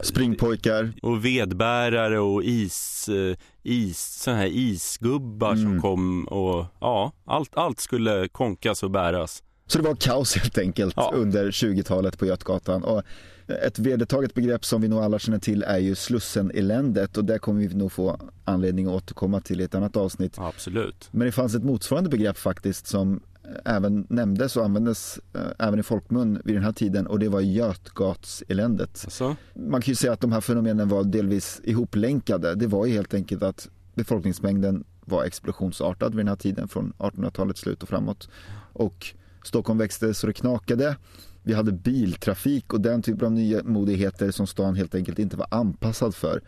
Springpojkar. 0.03 0.93
Och 1.01 1.25
vedbärare 1.25 2.19
och 2.19 2.43
is, 2.43 3.09
eh, 3.09 3.37
is 3.63 3.99
sådana 3.99 4.39
här 4.39 4.47
isgubbar 4.47 5.51
mm. 5.51 5.63
som 5.63 5.81
kom 5.81 6.25
och 6.25 6.65
ja, 6.79 7.11
allt, 7.25 7.57
allt 7.57 7.79
skulle 7.79 8.27
konkas 8.27 8.83
och 8.83 8.91
bäras. 8.91 9.43
Så 9.67 9.77
det 9.77 9.83
var 9.83 9.95
kaos 9.95 10.35
helt 10.35 10.57
enkelt 10.57 10.93
ja. 10.97 11.11
under 11.15 11.51
20-talet 11.51 12.19
på 12.19 12.25
Götgatan. 12.25 12.83
Och 12.83 13.03
ett 13.47 13.79
vedertaget 13.79 14.33
begrepp 14.33 14.65
som 14.65 14.81
vi 14.81 14.87
nog 14.87 14.99
alla 14.99 15.19
känner 15.19 15.39
till 15.39 15.63
är 15.63 15.77
ju 15.77 15.95
Slussen-eländet 15.95 17.17
och 17.17 17.25
det 17.25 17.39
kommer 17.39 17.67
vi 17.67 17.75
nog 17.75 17.91
få 17.91 18.19
anledning 18.45 18.87
att 18.87 18.93
återkomma 18.93 19.41
till 19.41 19.61
i 19.61 19.63
ett 19.63 19.75
annat 19.75 19.97
avsnitt. 19.97 20.39
Absolut. 20.39 21.09
Men 21.11 21.25
det 21.25 21.31
fanns 21.31 21.55
ett 21.55 21.63
motsvarande 21.63 22.09
begrepp 22.09 22.37
faktiskt 22.37 22.87
som 22.87 23.21
även 23.65 24.07
nämndes 24.09 24.57
och 24.57 24.65
användes 24.65 25.19
äh, 25.33 25.41
även 25.59 25.79
i 25.79 25.83
folkmun 25.83 26.41
vid 26.45 26.55
den 26.55 26.63
här 26.63 26.71
tiden 26.71 27.07
och 27.07 27.19
det 27.19 27.29
var 27.29 27.41
Götgatseländet. 27.41 29.01
Alltså? 29.03 29.35
Man 29.53 29.81
kan 29.81 29.91
ju 29.91 29.95
säga 29.95 30.13
att 30.13 30.21
de 30.21 30.31
här 30.31 30.41
fenomenen 30.41 30.89
var 30.89 31.03
delvis 31.03 31.61
ihoplänkade. 31.63 32.55
Det 32.55 32.67
var 32.67 32.85
ju 32.85 32.93
helt 32.93 33.13
enkelt 33.13 33.43
att 33.43 33.69
befolkningsmängden 33.95 34.83
var 35.05 35.23
explosionsartad 35.23 36.15
vid 36.15 36.19
den 36.19 36.27
här 36.27 36.35
tiden 36.35 36.67
från 36.67 36.93
1800-talets 36.97 37.61
slut 37.61 37.83
och 37.83 37.89
framåt. 37.89 38.29
Och 38.73 39.15
Stockholm 39.43 39.79
växte 39.79 40.13
så 40.13 40.27
det 40.27 40.33
knakade. 40.33 40.97
Vi 41.43 41.53
hade 41.53 41.71
biltrafik 41.71 42.73
och 42.73 42.81
den 42.81 43.01
typen 43.01 43.25
av 43.25 43.31
nymodigheter 43.31 44.31
som 44.31 44.47
stan 44.47 44.75
helt 44.75 44.95
enkelt 44.95 45.19
inte 45.19 45.37
var 45.37 45.47
anpassad 45.51 46.15
för. 46.15 46.41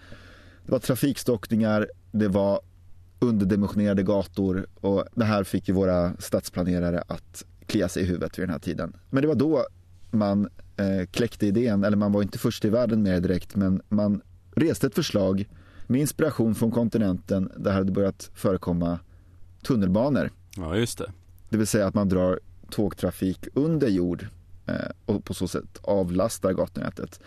Det 0.66 0.72
var 0.72 0.80
trafikstockningar, 0.80 1.88
det 2.12 2.28
var 2.28 2.60
underdimensionerade 3.26 4.04
gator 4.04 4.66
och 4.76 5.06
det 5.16 5.26
här 5.26 5.44
fick 5.44 5.68
ju 5.68 5.74
våra 5.74 6.14
stadsplanerare 6.20 7.04
att 7.08 7.46
klia 7.66 7.90
sig 7.90 8.04
i 8.04 8.06
huvudet 8.06 8.40
vid 8.40 8.44
den 8.44 8.50
här 8.50 8.60
tiden. 8.60 8.94
Men 9.10 9.22
det 9.22 9.28
var 9.28 9.36
då 9.36 9.66
man 10.12 10.50
eh, 10.78 11.06
kläckte 11.12 11.48
idén, 11.48 11.84
eller 11.84 11.98
man 11.98 12.12
var 12.12 12.22
inte 12.22 12.38
först 12.38 12.66
i 12.66 12.70
världen 12.70 13.04
med 13.04 13.14
det 13.14 13.28
direkt, 13.28 13.56
men 13.56 13.82
man 13.90 14.22
reste 14.56 14.88
ett 14.88 14.96
förslag 14.96 15.50
med 15.88 16.02
inspiration 16.02 16.56
från 16.56 16.72
kontinenten 16.72 17.52
där 17.58 17.64
det 17.64 17.72
hade 17.72 17.92
börjat 17.92 18.30
förekomma 18.34 19.00
tunnelbanor. 19.64 20.32
Ja, 20.58 20.76
just 20.76 20.98
det. 20.98 21.12
Det 21.50 21.58
vill 21.58 21.68
säga 21.68 21.88
att 21.88 21.94
man 21.94 22.10
drar 22.10 22.40
tågtrafik 22.70 23.48
under 23.54 23.88
jord 23.88 24.28
eh, 24.66 24.76
och 25.06 25.24
på 25.24 25.34
så 25.34 25.48
sätt 25.48 25.80
avlastar 25.82 26.54
gatunätet. 26.54 27.20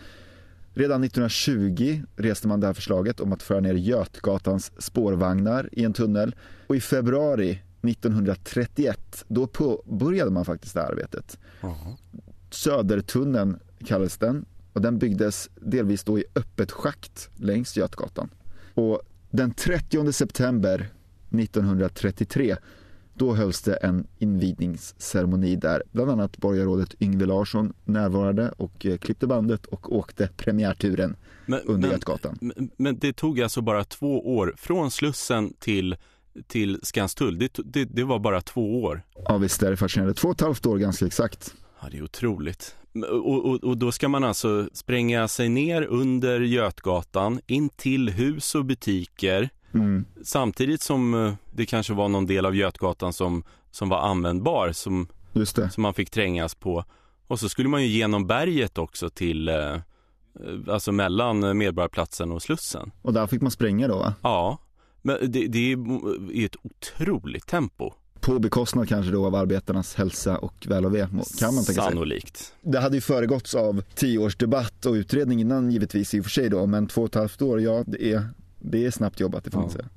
Redan 0.73 1.03
1920 1.03 2.03
reste 2.15 2.47
man 2.47 2.59
det 2.59 2.67
här 2.67 2.73
förslaget 2.73 3.19
om 3.19 3.33
att 3.33 3.43
föra 3.43 3.59
ner 3.59 3.73
Götgatans 3.73 4.71
spårvagnar 4.77 5.69
i 5.71 5.83
en 5.83 5.93
tunnel 5.93 6.35
och 6.67 6.75
i 6.75 6.81
februari 6.81 7.61
1931 7.81 9.25
då 9.27 9.47
påbörjade 9.47 10.31
man 10.31 10.45
faktiskt 10.45 10.73
det 10.73 10.81
här 10.81 10.91
arbetet. 10.91 11.39
Aha. 11.61 11.97
Södertunneln 12.49 13.59
kallades 13.85 14.17
den 14.17 14.45
och 14.73 14.81
den 14.81 14.97
byggdes 14.97 15.49
delvis 15.55 16.03
då 16.03 16.19
i 16.19 16.23
öppet 16.35 16.71
schakt 16.71 17.29
längs 17.35 17.77
Götgatan. 17.77 18.29
Och 18.73 19.01
den 19.29 19.53
30 19.53 20.11
september 20.11 20.89
1933 21.29 22.55
då 23.19 23.35
hölls 23.35 23.61
det 23.61 23.75
en 23.75 24.07
invigningsceremoni 24.17 25.55
där 25.55 25.83
bland 25.91 26.11
annat 26.11 26.37
borgarrådet 26.37 27.01
Yngve 27.01 27.25
Larsson 27.25 27.73
närvarade 27.85 28.51
och 28.57 28.85
eh, 28.85 28.97
klippte 28.97 29.27
bandet 29.27 29.65
och 29.65 29.95
åkte 29.95 30.29
premiärturen 30.37 31.15
men, 31.45 31.59
under 31.65 31.91
Götgatan. 31.91 32.37
Men, 32.41 32.69
men 32.77 32.99
det 32.99 33.13
tog 33.13 33.41
alltså 33.41 33.61
bara 33.61 33.83
två 33.83 34.35
år 34.37 34.53
från 34.57 34.91
Slussen 34.91 35.53
till 35.59 35.95
till 36.47 36.79
Skanstull. 36.83 37.39
Det, 37.39 37.59
det, 37.65 37.85
det, 37.85 38.03
var 38.03 38.19
bara 38.19 38.41
två 38.41 38.83
år. 38.83 39.01
Ja 39.27 39.37
visst 39.37 39.63
är 39.63 39.71
det 39.71 39.77
fascinerande. 39.77 40.13
Två 40.13 40.27
och 40.27 40.35
ett 40.35 40.41
halvt 40.41 40.65
år 40.65 40.77
ganska 40.77 41.05
exakt. 41.05 41.53
Ja 41.81 41.87
det 41.91 41.97
är 41.97 42.03
otroligt. 42.03 42.75
Och, 43.11 43.45
och, 43.45 43.63
och, 43.63 43.77
då 43.77 43.91
ska 43.91 44.09
man 44.09 44.23
alltså 44.23 44.69
spränga 44.73 45.27
sig 45.27 45.49
ner 45.49 45.81
under 45.81 46.39
Götgatan 46.39 47.39
in 47.47 47.69
till 47.69 48.09
hus 48.09 48.55
och 48.55 48.65
butiker 48.65 49.49
Mm. 49.73 50.05
Samtidigt 50.23 50.81
som 50.81 51.13
eh, 51.13 51.33
det 51.51 51.65
kanske 51.65 51.93
var 51.93 52.07
någon 52.09 52.25
del 52.25 52.45
av 52.45 52.55
Götgatan 52.55 53.13
som, 53.13 53.43
som 53.71 53.89
var 53.89 53.99
användbar 53.99 54.71
som, 54.71 55.07
som 55.71 55.83
man 55.83 55.93
fick 55.93 56.09
trängas 56.09 56.55
på. 56.55 56.85
Och 57.27 57.39
så 57.39 57.49
skulle 57.49 57.69
man 57.69 57.81
ju 57.81 57.87
genom 57.87 58.27
berget 58.27 58.77
också 58.77 59.09
till, 59.09 59.47
eh, 59.47 59.55
eh 59.55 59.79
alltså 60.67 60.91
mellan 60.91 61.57
Medborgarplatsen 61.57 62.31
och 62.31 62.41
Slussen. 62.41 62.91
Och 63.01 63.13
där 63.13 63.27
fick 63.27 63.41
man 63.41 63.51
spränga 63.51 63.87
då 63.87 63.97
va? 63.97 64.13
Ja, 64.21 64.57
men 65.01 65.17
det, 65.31 65.47
det 65.47 65.71
är 65.71 66.45
ett 66.45 66.55
otroligt 66.63 67.47
tempo. 67.47 67.93
På 68.19 68.39
bekostnad 68.39 68.89
kanske 68.89 69.11
då 69.11 69.25
av 69.25 69.35
arbetarnas 69.35 69.95
hälsa 69.95 70.37
och 70.37 70.67
väl 70.67 70.85
och 70.85 70.95
ve, 70.95 71.07
kan 71.39 71.55
man 71.55 71.63
tänka 71.63 71.63
sig. 71.63 71.75
Sannolikt. 71.75 72.53
Det 72.61 72.79
hade 72.79 72.95
ju 72.95 73.01
föregåtts 73.01 73.55
av 73.55 73.83
tio 73.95 74.19
års 74.19 74.35
debatt 74.35 74.85
och 74.85 74.93
utredning 74.93 75.41
innan 75.41 75.71
givetvis 75.71 76.13
i 76.13 76.19
och 76.19 76.23
för 76.23 76.31
sig 76.31 76.49
då, 76.49 76.65
men 76.65 76.87
två 76.87 77.01
och 77.01 77.07
ett 77.07 77.15
halvt 77.15 77.41
år, 77.41 77.61
ja 77.61 77.83
det 77.87 78.11
är 78.11 78.29
det 78.59 78.85
är 78.85 78.91
snabbt 78.91 79.19
jobbat, 79.19 79.43
det 79.43 79.51
får 79.51 79.59
man 79.59 79.69
säga. 79.69 79.89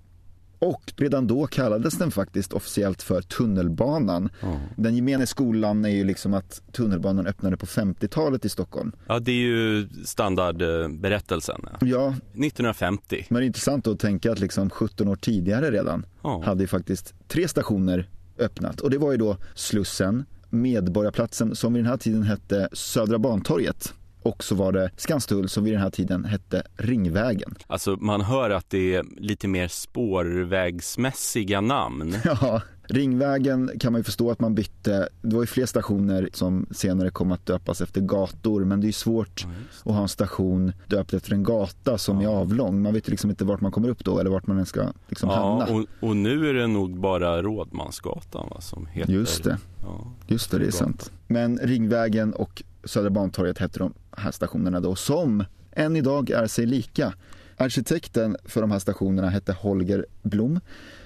Och 0.62 0.92
redan 0.97 1.26
då 1.26 1.47
kallades 1.47 1.99
den 1.99 2.11
faktiskt 2.11 2.52
officiellt 2.52 3.02
för 3.02 3.23
tunnelbanan. 3.23 4.28
Mm. 4.40 4.59
Den 4.76 4.97
gemene 4.97 5.26
skolan 5.26 5.85
är 5.85 5.88
ju 5.88 6.04
liksom 6.04 6.35
att 6.35 6.62
tunnelbanan 6.73 7.26
öppnade 7.26 7.57
på 7.57 7.66
50-talet 7.66 8.45
i 8.45 8.49
Stockholm. 8.49 8.92
Ja, 9.07 9.19
det 9.19 9.33
är 9.33 9.37
ju 9.37 9.88
standardberättelsen. 10.04 11.61
Ja. 11.81 12.09
1950. 12.09 13.26
Men 13.28 13.40
det 13.40 13.45
är 13.45 13.47
intressant 13.47 13.87
att 13.87 13.99
tänka 13.99 14.33
att 14.33 14.40
liksom 14.40 14.71
17 14.71 15.09
år 15.09 15.16
tidigare 15.16 15.71
redan 15.71 16.07
mm. 16.25 16.42
hade 16.42 16.62
ju 16.62 16.66
faktiskt 16.66 17.14
tre 17.28 17.49
stationer 17.49 18.09
öppnat. 18.38 18.81
Och 18.81 18.90
det 18.90 18.99
var 18.99 19.12
ju 19.12 19.16
då 19.16 19.37
Slussen, 19.54 20.25
Medborgarplatsen 20.50 21.57
som 21.57 21.73
vid 21.73 21.85
den 21.85 21.90
här 21.90 21.99
tiden 21.99 22.23
hette 22.23 22.69
Södra 22.73 23.19
Bantorget 23.19 23.95
och 24.23 24.45
så 24.45 24.55
var 24.55 24.73
det 24.73 24.91
Skanstull 24.97 25.49
som 25.49 25.64
vid 25.64 25.73
den 25.73 25.83
här 25.83 25.91
tiden 25.91 26.25
hette 26.25 26.62
Ringvägen. 26.76 27.55
Alltså 27.67 27.97
man 28.00 28.21
hör 28.21 28.50
att 28.50 28.71
det 28.71 28.95
är 28.95 29.05
lite 29.17 29.49
mer 29.49 29.69
spårvägsmässiga 29.69 31.61
namn. 31.61 32.14
Ja. 32.25 32.62
Ringvägen 32.88 33.71
kan 33.81 33.93
man 33.93 34.00
ju 34.00 34.05
förstå 34.05 34.31
att 34.31 34.41
man 34.41 34.55
bytte. 34.55 35.09
Det 35.23 35.35
var 35.37 35.43
ju 35.43 35.47
fler 35.47 35.67
stationer 35.67 36.29
som 36.33 36.67
senare 36.71 37.11
kom 37.11 37.33
att 37.33 37.47
döpas 37.47 37.81
efter 37.81 38.00
gator. 38.00 38.64
Men 38.64 38.81
det 38.81 38.85
är 38.85 38.88
ju 38.88 38.93
svårt 38.93 39.47
att 39.85 39.95
ha 39.95 40.02
en 40.02 40.09
station 40.09 40.73
döpt 40.87 41.14
efter 41.14 41.33
en 41.33 41.43
gata 41.43 41.99
som 41.99 42.21
är 42.21 42.26
avlång. 42.26 42.83
Man 42.83 42.93
vet 42.95 43.09
ju 43.09 43.11
liksom 43.11 43.31
inte 43.31 43.45
vart 43.45 43.61
man 43.61 43.73
kommer 43.73 43.88
upp 43.88 44.05
då 44.05 44.19
eller 44.19 44.31
vart 44.31 44.47
man 44.47 44.67
ska 44.67 44.93
liksom 45.09 45.29
Ja, 45.31 45.59
hamna. 45.61 45.81
och, 46.00 46.09
och 46.09 46.17
nu 46.17 46.49
är 46.50 46.55
det 46.55 46.67
nog 46.67 47.00
bara 47.00 47.43
Rådmansgatan 47.43 48.49
va, 48.50 48.61
som 48.61 48.87
heter... 48.87 49.12
Just 49.12 49.45
det. 49.45 49.59
Ja. 49.83 50.12
Just 50.26 50.50
det, 50.50 50.59
det 50.59 50.67
är 50.67 50.71
sant. 50.71 51.12
Men 51.26 51.59
Ringvägen 51.59 52.33
och 52.33 52.62
Södra 52.85 53.11
Bantorget 53.11 53.59
hette 53.59 53.79
de 53.79 53.95
här 54.16 54.31
stationerna 54.31 54.81
då, 54.81 54.95
som 54.95 55.45
än 55.73 55.97
idag 55.97 56.31
är 56.31 56.47
sig 56.47 56.66
lika. 56.66 57.14
Arkitekten 57.57 58.37
för 58.45 58.61
de 58.61 58.71
här 58.71 58.78
stationerna 58.78 59.31
hette 59.31 59.52
Holger 59.52 60.07
Blom. 60.23 60.61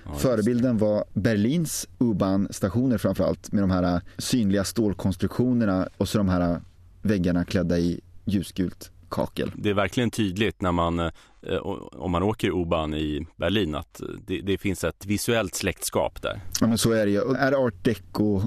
Ja, 0.05 0.15
Förebilden 0.15 0.79
var 0.79 1.05
Berlins 1.13 1.89
U-Bahn-stationer 2.01 2.99
framförallt 2.99 3.53
med 3.53 3.63
de 3.63 3.71
här 3.71 4.01
synliga 4.19 4.65
stålkonstruktionerna 4.65 5.89
och 5.97 6.09
så 6.09 6.19
de 6.19 6.29
här 6.29 6.61
väggarna 7.03 7.45
klädda 7.45 7.79
i 7.79 8.01
ljusgult 8.25 8.91
kakel. 9.09 9.53
Det 9.57 9.71
är 9.71 9.75
verkligen 9.75 10.11
tydligt 10.11 10.61
när 10.61 10.73
man, 10.73 11.01
eh, 11.01 11.11
om 11.93 12.11
man 12.11 12.23
åker 12.23 12.51
O-Bahn 12.51 12.95
i 12.95 13.27
Berlin, 13.37 13.75
att 13.75 14.01
det, 14.27 14.41
det 14.41 14.59
finns 14.59 14.85
ett 14.85 15.07
visuellt 15.07 15.55
släktskap 15.55 16.23
där. 16.23 16.41
Ja 16.61 16.67
men 16.67 16.79
så 16.79 16.93
är 16.93 17.07
det 17.07 17.13
ju. 17.13 17.35
Är 17.35 17.53
art 17.67 17.85
deco 17.85 18.43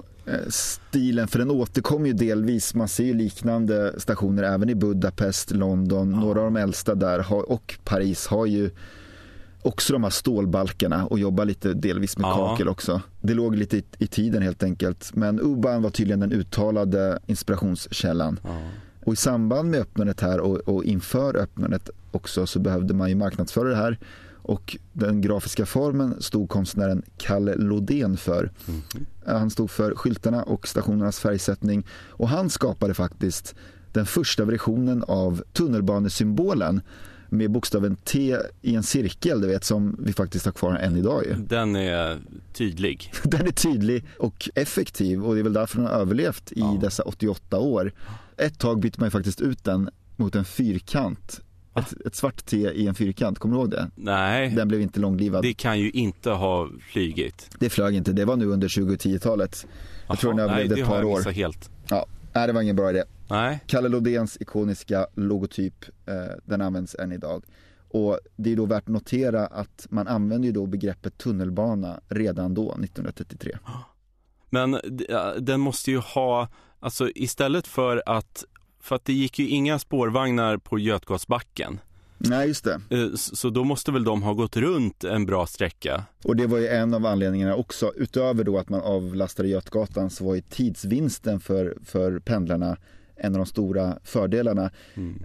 stilen, 0.49 1.27
för 1.27 1.39
den 1.39 1.51
återkommer 1.51 2.07
ju 2.07 2.13
delvis. 2.13 2.73
Man 2.73 2.87
ser 2.87 3.03
ju 3.03 3.13
liknande 3.13 3.93
stationer 3.97 4.43
även 4.43 4.69
i 4.69 4.75
Budapest, 4.75 5.51
London, 5.51 6.11
några 6.11 6.39
av 6.39 6.45
de 6.45 6.55
äldsta 6.55 6.95
där 6.95 7.19
har, 7.19 7.51
och 7.51 7.79
Paris 7.83 8.27
har 8.27 8.45
ju 8.45 8.69
också 9.61 9.93
de 9.93 10.03
här 10.03 10.09
stålbalkarna 10.09 11.05
och 11.05 11.19
jobbar 11.19 11.45
lite 11.45 11.73
delvis 11.73 12.17
med 12.17 12.27
Ja. 12.29 12.35
kakel 12.35 12.67
också. 12.69 13.01
Det 13.21 13.33
låg 13.33 13.55
lite 13.55 13.77
i, 13.77 13.83
i 13.97 14.07
tiden 14.07 14.41
helt 14.41 14.63
enkelt. 14.63 15.11
Men 15.15 15.39
U-Bahn 15.39 15.81
var 15.81 15.89
tydligen 15.89 16.19
den 16.19 16.31
uttalade 16.31 17.19
inspirationskällan. 17.25 18.39
Ja. 18.43 18.57
Och 19.05 19.13
i 19.13 19.15
samband 19.15 19.69
med 19.69 19.79
öppnandet 19.79 20.21
här 20.21 20.39
och, 20.39 20.55
och 20.57 20.83
inför 20.83 21.37
öppnandet 21.37 21.89
också 22.11 22.47
så 22.47 22.59
behövde 22.59 22.93
man 22.93 23.09
ju 23.09 23.15
marknadsföra 23.15 23.69
det 23.69 23.75
här. 23.75 23.97
Och 24.49 24.77
den 24.93 25.21
grafiska 25.21 25.65
formen 25.65 26.21
stod 26.21 26.49
konstnären 26.49 27.03
Kalle 27.17 27.55
Lodén 27.55 28.17
för. 28.17 28.51
Han 29.25 29.49
stod 29.49 29.71
för 29.71 29.95
skyltarna 29.95 30.43
och 30.43 30.67
stationernas 30.67 31.19
färgsättning. 31.19 31.85
Och 32.09 32.29
han 32.29 32.49
skapade 32.49 32.93
faktiskt 32.93 33.55
den 33.93 34.05
första 34.05 34.45
versionen 34.45 35.03
av 35.07 35.43
tunnelbanesymbolen 35.53 36.81
med 37.29 37.51
bokstaven 37.51 37.95
T 37.95 38.37
i 38.61 38.75
en 38.75 38.83
cirkel, 38.83 39.41
du 39.41 39.47
vet, 39.47 39.63
som 39.63 39.95
vi 39.99 40.13
faktiskt 40.13 40.45
har 40.45 40.51
kvar 40.51 40.75
än 40.75 40.97
idag 40.97 41.25
ju. 41.25 41.33
Den 41.35 41.75
är 41.75 42.19
tydlig. 42.53 43.11
Den 43.23 43.47
är 43.47 43.51
tydlig 43.51 44.05
och 44.19 44.49
effektiv 44.55 45.23
och 45.25 45.33
det 45.33 45.39
är 45.41 45.43
väl 45.43 45.53
därför 45.53 45.77
den 45.77 45.85
har 45.85 45.93
överlevt 45.93 46.51
i 46.51 46.59
Ja. 46.59 46.77
dessa 46.81 47.03
88 47.03 47.59
år. 47.59 47.91
Ett 48.37 48.59
tag 48.59 48.79
bytte 48.79 48.99
man 48.99 49.07
ju 49.07 49.11
faktiskt 49.11 49.41
ut 49.41 49.63
den 49.63 49.89
mot 50.15 50.35
en 50.35 50.45
fyrkant. 50.45 51.41
Ett, 51.75 51.93
ett 52.05 52.15
svart 52.15 52.45
T 52.45 52.57
i 52.57 52.87
en 52.87 52.95
fyrkant, 52.95 53.39
kommer 53.39 53.55
du 53.55 53.59
ihåg 53.61 53.69
det? 53.71 53.91
Nej, 53.95 54.49
Den 54.49 54.67
blev 54.67 54.81
inte 54.81 54.99
långlivad. 54.99 55.41
det 55.43 55.53
kan 55.53 55.79
ju 55.79 55.89
inte 55.91 56.29
ha 56.29 56.69
flygit. 56.91 57.49
Det 57.59 57.69
flög 57.69 57.95
inte, 57.95 58.11
det 58.13 58.25
var 58.25 58.35
nu 58.35 58.45
under 58.45 58.67
2010-talet. 58.67 59.67
Jag 60.07 60.19
tror 60.19 60.31
den 60.31 60.39
överlevde 60.39 60.75
nej, 60.75 60.81
ett 60.81 60.87
det 60.87 60.91
har 60.93 60.95
par 60.95 61.03
jag 61.03 61.11
år. 61.11 61.17
missat 61.17 61.33
helt. 61.35 61.69
Ja, 61.89 62.05
nej, 62.33 62.47
det 62.47 62.53
var 62.53 62.61
ingen 62.61 62.75
bra 62.75 62.89
idé. 62.89 63.03
Nej, 63.29 63.59
Kalle 63.67 63.89
Lodéns 63.89 64.37
ikoniska 64.41 65.07
logotyp, 65.15 65.85
eh, 66.05 66.13
den 66.45 66.61
används 66.61 66.95
än 66.95 67.11
idag. 67.11 67.43
Och 67.91 68.19
det 68.35 68.51
är 68.51 68.55
då 68.55 68.65
värt 68.65 68.83
att 68.83 68.87
notera 68.87 69.45
att 69.45 69.87
man 69.89 70.07
använder 70.07 70.45
ju 70.47 70.51
då 70.51 70.65
begreppet 70.65 71.17
tunnelbana 71.17 71.99
redan 72.07 72.53
då, 72.53 72.71
1933. 72.71 73.57
men 74.49 74.77
den 75.39 75.59
måste 75.59 75.91
ju 75.91 75.97
ha, 75.97 76.47
alltså 76.79 77.09
istället 77.15 77.67
för 77.67 78.03
att, 78.05 78.43
för 78.89 78.95
att 78.95 79.05
det 79.05 79.13
gick 79.13 79.39
ju 79.39 79.47
inga 79.47 79.79
spårvagnar 79.79 80.57
på 80.57 80.79
Götgatsbacken. 80.79 81.79
Nej, 82.17 82.47
just 82.47 82.63
det. 82.63 82.81
Eh, 82.89 83.07
Så 83.15 83.49
då 83.49 83.63
måste 83.63 83.91
väl 83.91 84.03
de 84.03 84.23
ha 84.23 84.33
gått 84.33 84.57
runt 84.57 85.03
en 85.03 85.25
bra 85.25 85.45
sträcka. 85.45 86.03
Och 86.23 86.35
det 86.35 86.47
var 86.47 86.57
ju 86.57 86.67
en 86.67 86.93
av 86.93 87.05
anledningarna 87.05 87.55
också, 87.55 87.93
utöver 87.95 88.43
då 88.43 88.57
att 88.57 88.69
man 88.69 88.81
avlastade 88.81 89.49
Götgatan 89.49 90.09
så 90.09 90.25
var 90.25 90.35
ju 90.35 90.41
tidsvinsten 90.41 91.39
för, 91.39 91.77
för 91.85 92.19
pendlarna 92.19 92.77
en 93.15 93.33
av 93.35 93.39
de 93.39 93.45
stora 93.45 93.97
fördelarna. 94.03 94.71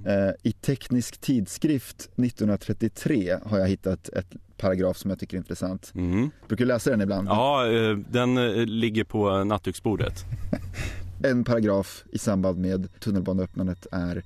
Eh, 0.07 0.31
I 0.43 0.53
Teknisk 0.53 1.21
Tidskrift 1.21 1.97
1933 2.17 3.39
har 3.47 3.59
jag 3.59 3.69
hittat 3.69 4.09
ett 4.09 4.33
paragraf 4.57 4.97
som 4.97 5.11
jag 5.11 5.19
tycker 5.19 5.37
är 5.37 5.39
intressant. 5.39 5.93
Mm. 5.95 6.31
Brukar 6.49 6.65
du 6.65 6.69
läsa 6.69 6.91
den 6.91 7.01
ibland? 7.01 7.29
Ja, 7.29 7.67
eh, 7.73 7.97
den 7.97 8.35
ligger 8.81 9.05
på 9.05 9.45
nattduksbordet. 9.45 10.25
En 11.23 11.45
paragraf 11.45 12.05
i 12.13 12.19
samband 12.19 12.59
med 12.59 13.01
tunnelbaneöppnandet 13.01 13.87
är 13.93 14.25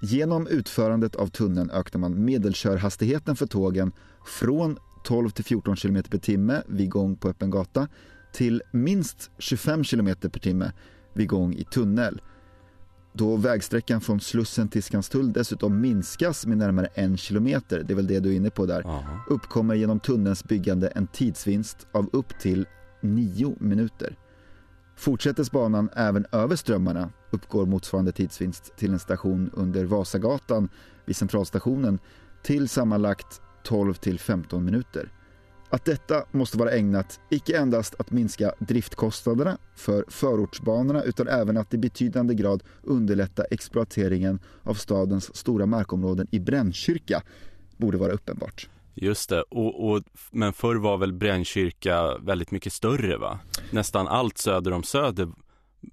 Genom 0.00 0.46
utförandet 0.46 1.16
av 1.16 1.26
tunneln 1.26 1.70
ökade 1.70 1.98
man 1.98 2.24
medelkörhastigheten 2.24 3.36
för 3.36 3.46
tågen 3.46 3.92
från 4.40 4.78
12 5.04 5.30
till 5.30 5.44
14 5.44 5.76
km 5.76 6.02
per 6.10 6.18
timme 6.18 6.62
vid 6.66 6.90
gång 6.90 7.16
på 7.16 7.28
öppen 7.28 7.50
gata 7.50 7.88
till 8.32 8.62
minst 8.72 9.30
25 9.38 9.84
km 9.84 10.16
per 10.20 10.40
timme 10.40 10.72
vid 11.14 11.28
gång 11.28 11.54
i 11.54 11.64
tunnel. 11.64 12.20
Då 13.12 13.36
vägsträckan 13.36 14.00
från 14.00 14.20
Slussen 14.20 14.68
till 14.68 14.82
Skanstull 14.82 15.32
dessutom 15.32 15.80
minskas 15.80 16.46
med 16.46 16.58
närmare 16.58 16.86
en 16.94 17.16
kilometer, 17.16 17.82
det 17.82 17.92
är 17.92 17.96
väl 17.96 18.06
det 18.06 18.20
du 18.20 18.32
är 18.32 18.36
inne 18.36 18.50
på 18.50 18.66
där, 18.66 18.82
Ja. 18.84 19.04
uppkommer 19.28 19.74
genom 19.74 20.00
tunnelns 20.00 20.44
byggande 20.44 20.88
en 20.88 21.06
tidsvinst 21.06 21.86
av 21.92 22.08
upp 22.12 22.38
till 22.40 22.66
9 23.00 23.56
minuter. 23.60 24.16
Fortsätter 24.96 25.52
banan 25.52 25.90
även 25.96 26.26
över 26.32 26.56
strömmarna 26.56 27.10
uppgår 27.30 27.66
motsvarande 27.66 28.12
tidsvinst 28.12 28.76
till 28.76 28.92
en 28.92 28.98
station 28.98 29.50
under 29.52 29.84
Vasagatan 29.84 30.68
vid 31.04 31.16
centralstationen 31.16 31.98
till 32.42 32.68
sammanlagt 32.68 33.40
12 33.62 33.94
till 33.94 34.18
15 34.18 34.64
minuter. 34.64 35.12
Att 35.68 35.84
detta 35.84 36.24
måste 36.30 36.58
vara 36.58 36.70
ägnat 36.70 37.20
icke 37.30 37.58
endast 37.58 37.94
att 37.98 38.10
minska 38.10 38.52
driftkostnaderna 38.58 39.58
för 39.74 40.04
förortsbanorna 40.08 41.02
utan 41.02 41.28
även 41.28 41.56
att 41.56 41.74
i 41.74 41.78
betydande 41.78 42.34
grad 42.34 42.62
underlätta 42.82 43.44
exploateringen 43.44 44.38
av 44.62 44.74
stadens 44.74 45.36
stora 45.36 45.66
markområden 45.66 46.26
i 46.30 46.40
Brännkyrka 46.40 47.22
borde 47.76 47.98
vara 47.98 48.12
uppenbart. 48.12 48.68
Just 48.98 49.28
det, 49.30 49.42
och, 49.42 49.90
och, 49.90 50.02
men 50.30 50.52
förr 50.52 50.74
var 50.74 50.96
väl 50.98 51.12
Brännkyrka 51.12 52.18
väldigt 52.18 52.50
mycket 52.50 52.72
större 52.72 53.16
va? 53.16 53.38
Nästan 53.70 54.08
allt 54.08 54.38
söder 54.38 54.72
om 54.72 54.82
Söder 54.82 55.28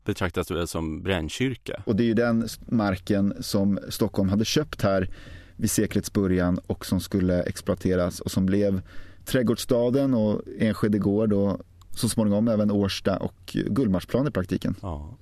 betraktas 0.05 0.51
väl 0.51 0.67
som 0.67 1.03
Brännkyrka. 1.03 1.83
Och 1.85 1.95
det 1.95 2.03
är 2.03 2.05
ju 2.05 2.13
den 2.13 2.47
marken 2.67 3.33
som 3.39 3.79
Stockholm 3.89 4.29
hade 4.29 4.45
köpt 4.45 4.81
här 4.81 5.09
vid 5.55 5.71
seklets 5.71 6.13
början 6.13 6.59
och 6.67 6.85
som 6.85 6.99
skulle 6.99 7.43
exploateras 7.43 8.19
och 8.19 8.31
som 8.31 8.45
blev 8.45 8.81
Trädgårdsstaden 9.25 10.13
och 10.13 10.41
Enskede 10.59 10.97
gård 10.97 11.33
och 11.33 11.61
så 11.91 12.09
småningom 12.09 12.47
även 12.47 12.71
Årsta 12.71 13.17
och 13.17 13.57
Gullmarsplan 13.67 14.27
i 14.27 14.31
praktiken. 14.31 14.75
Ja. 14.81 15.17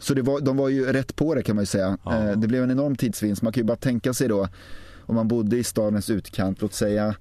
Så 0.00 0.14
det 0.14 0.22
var, 0.22 0.40
de 0.40 0.56
var 0.56 0.68
ju 0.68 0.92
rätt 0.92 1.16
på 1.16 1.34
det 1.34 1.42
kan 1.42 1.56
man 1.56 1.62
ju 1.62 1.66
säga. 1.66 1.98
Ja. 2.04 2.16
Eh, 2.30 2.38
Det 2.38 2.48
blev 2.48 2.62
en 2.62 2.70
enorm 2.70 2.96
tidsvinst. 2.96 3.42
Man 3.42 3.52
kan 3.52 3.60
ju 3.60 3.64
bara 3.66 3.76
tänka 3.76 4.14
sig 4.14 4.28
då 4.28 4.48
om 5.06 5.14
man 5.14 5.28
bodde 5.28 5.56
i 5.56 5.64
stadens 5.64 6.10
utkant, 6.10 6.60
låt 6.62 6.72
säga 6.74 7.14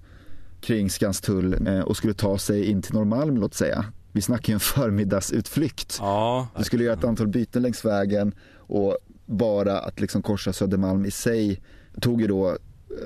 kring 0.62 0.90
Skanstull 0.90 1.68
eh, 1.68 1.80
och 1.80 1.98
skulle 1.98 2.14
ta 2.14 2.38
sig 2.38 2.66
in 2.66 2.82
till 2.82 2.94
Norrmalm, 2.94 3.38
låt 3.38 3.54
säga. 3.54 3.86
Vi 4.12 4.22
snackar 4.22 4.50
ju 4.50 4.54
en 4.54 4.60
förmiddagsutflykt. 5.20 5.98
Ja, 6.02 6.48
Du 6.58 6.64
skulle 6.64 6.84
göra 6.84 6.94
ett 6.98 7.04
antal 7.04 7.28
byten 7.28 7.62
längs 7.62 7.86
vägen 7.86 8.34
och 8.58 8.98
bara 9.26 9.80
att 9.80 10.00
liksom 10.00 10.22
korsa 10.22 10.54
Södermalm 10.54 11.06
i 11.06 11.12
sig 11.12 11.62
tog 12.02 12.22
ju 12.22 12.28
då 12.28 12.58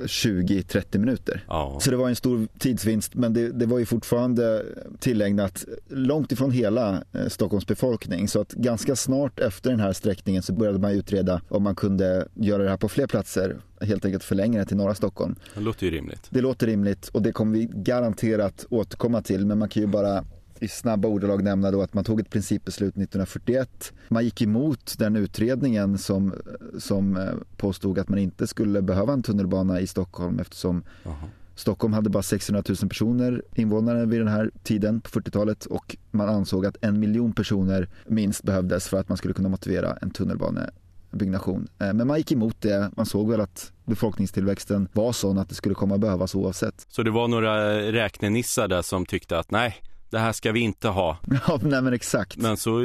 20-30 0.06 0.98
minuter. 0.98 1.46
ja. 1.48 1.80
Så 1.82 1.92
det 1.92 1.98
var 1.98 2.10
en 2.10 2.16
stor 2.16 2.48
tidsvinst 2.60 3.16
men 3.16 3.34
det, 3.34 3.52
det 3.52 3.66
var 3.66 3.80
ju 3.80 3.86
fortfarande 3.86 4.66
tillägnat 5.00 5.66
långt 5.88 6.32
ifrån 6.32 6.52
hela 6.52 7.04
eh, 7.14 7.28
Stockholms 7.28 7.68
befolkning. 7.68 8.28
Så 8.28 8.42
att 8.42 8.52
ganska 8.52 8.96
snart 8.96 9.40
efter 9.40 9.70
den 9.70 9.80
här 9.80 9.94
sträckningen 9.94 10.44
så 10.44 10.54
började 10.54 10.80
man 10.80 10.92
utreda 10.92 11.42
om 11.50 11.64
man 11.64 11.76
kunde 11.76 12.28
göra 12.34 12.64
det 12.64 12.70
här 12.70 12.78
på 12.78 12.90
fler 12.90 13.08
platser. 13.08 13.58
Helt 13.82 14.06
enkelt 14.06 14.24
förlänga 14.24 14.60
det 14.60 14.66
till 14.66 14.78
norra 14.78 14.96
Stockholm. 14.96 15.36
det 15.56 15.62
låter 15.62 15.86
ju 15.86 15.92
rimligt. 15.92 16.28
Det 16.30 16.42
låter 16.42 16.68
rimligt 16.68 17.08
och 17.08 17.22
det 17.22 17.32
kommer 17.32 17.58
vi 17.58 17.70
garanterat 17.74 18.66
återkomma 18.70 19.22
till 19.22 19.46
men 19.46 19.58
man 19.58 19.70
kan 19.70 19.82
ju 19.82 19.88
bara 19.88 20.26
i 20.62 20.68
snabba 20.68 21.08
ordalag 21.08 21.44
nämna 21.44 21.72
då 21.72 21.82
att 21.82 21.94
man 21.94 22.04
tog 22.04 22.20
ett 22.20 22.30
principbeslut 22.30 22.94
1941. 22.94 23.94
Man 24.08 24.24
gick 24.24 24.42
emot 24.42 24.96
den 24.98 25.16
utredningen 25.16 25.98
som, 25.98 26.34
som 26.80 27.18
eh, 27.18 27.34
påstod 27.58 28.00
att 28.00 28.10
man 28.10 28.20
inte 28.20 28.48
skulle 28.48 28.82
behöva 28.82 29.14
en 29.14 29.24
tunnelbana 29.24 29.80
i 29.80 29.88
Stockholm 29.88 30.40
eftersom 30.40 30.84
Jaha. 31.04 31.16
Stockholm 31.56 31.94
hade 31.94 32.10
bara 32.10 32.24
600 32.24 32.64
000 32.68 32.90
personer 32.90 33.44
invånare 33.56 34.06
vid 34.06 34.20
den 34.22 34.28
här 34.28 34.52
tiden 34.64 35.02
på 35.02 35.10
40-talet 35.10 35.66
och 35.66 35.98
man 36.12 36.30
ansåg 36.30 36.66
att 36.66 36.78
en 36.82 37.00
miljon 37.00 37.34
personer 37.34 37.90
minst 38.08 38.44
behövdes 38.44 38.88
för 38.88 39.00
att 39.00 39.10
man 39.10 39.18
skulle 39.18 39.34
kunna 39.34 39.50
motivera 39.50 39.98
en 40.02 40.12
tunnelbanebyggnation. 40.12 41.68
Eh, 41.80 41.94
Men 41.94 42.08
man 42.08 42.18
gick 42.18 42.32
emot 42.32 42.62
det, 42.62 42.92
man 42.98 43.06
såg 43.06 43.32
väl 43.32 43.42
att 43.42 43.72
befolkningstillväxten 43.86 44.88
var 44.94 45.12
sån 45.12 45.38
att 45.38 45.50
det 45.50 45.56
skulle 45.56 45.76
komma 45.76 45.96
att 45.96 46.02
behövas 46.02 46.36
oavsett. 46.36 46.86
Så 46.90 47.04
det 47.04 47.12
var 47.12 47.28
några 47.28 47.82
räknenissar 47.92 48.68
där 48.68 48.82
som 48.82 49.06
tyckte 49.06 49.40
att 49.40 49.52
nej, 49.52 49.76
det 50.10 50.20
här 50.20 50.32
ska 50.32 50.52
vi 50.52 50.60
inte 50.60 50.88
ha. 50.88 51.18
Ja, 51.48 51.60
nej 51.62 51.82
men 51.82 51.94
exakt. 51.94 52.38
Men 52.38 52.58
så 52.58 52.80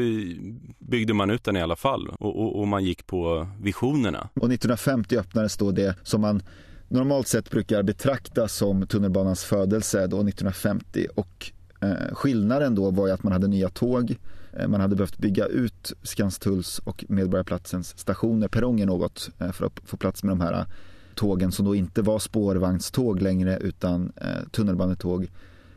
byggde 0.78 1.14
man 1.14 1.30
ut 1.30 1.44
den 1.44 1.56
i 1.56 1.62
alla 1.62 1.76
fall 1.76 2.08
och, 2.08 2.40
och, 2.40 2.60
och 2.60 2.68
man 2.68 2.84
gick 2.84 3.06
på 3.06 3.48
visionerna. 3.60 4.18
Och 4.34 4.52
1950 4.52 5.18
öppnades 5.18 5.56
då 5.56 5.70
det 5.70 5.96
som 6.02 6.20
man 6.20 6.42
normalt 6.88 7.28
sett 7.28 7.50
brukar 7.50 7.82
betrakta 7.82 8.48
som 8.48 8.86
tunnelbanans 8.86 9.44
födelse 9.44 9.98
då 9.98 10.16
1950 10.16 11.06
och 11.14 11.52
eh, 11.80 12.14
skillnaden 12.14 12.74
då 12.74 12.90
var 12.90 13.06
ju 13.06 13.12
att 13.12 13.22
man 13.22 13.32
hade 13.32 13.46
nya 13.46 13.68
tåg, 13.68 14.16
eh, 14.52 14.68
man 14.68 14.80
hade 14.80 14.96
behövt 14.96 15.18
bygga 15.18 15.46
ut 15.46 15.92
Skanstulls 16.02 16.78
och 16.78 17.04
Medborgarplatsens 17.08 17.98
stationer, 17.98 18.48
perronger 18.48 18.86
något 18.86 19.30
eh, 19.38 19.52
för 19.52 19.66
att 19.66 19.80
få 19.84 19.96
plats 19.96 20.22
med 20.22 20.32
de 20.32 20.40
här 20.40 20.66
tågen 21.14 21.52
som 21.52 21.64
då 21.64 21.74
inte 21.74 22.02
var 22.02 22.18
spårvagnståg 22.18 23.22
längre 23.22 23.58
utan 23.58 24.12
eh, 24.16 24.48
tunnelbanetåg 24.50 25.28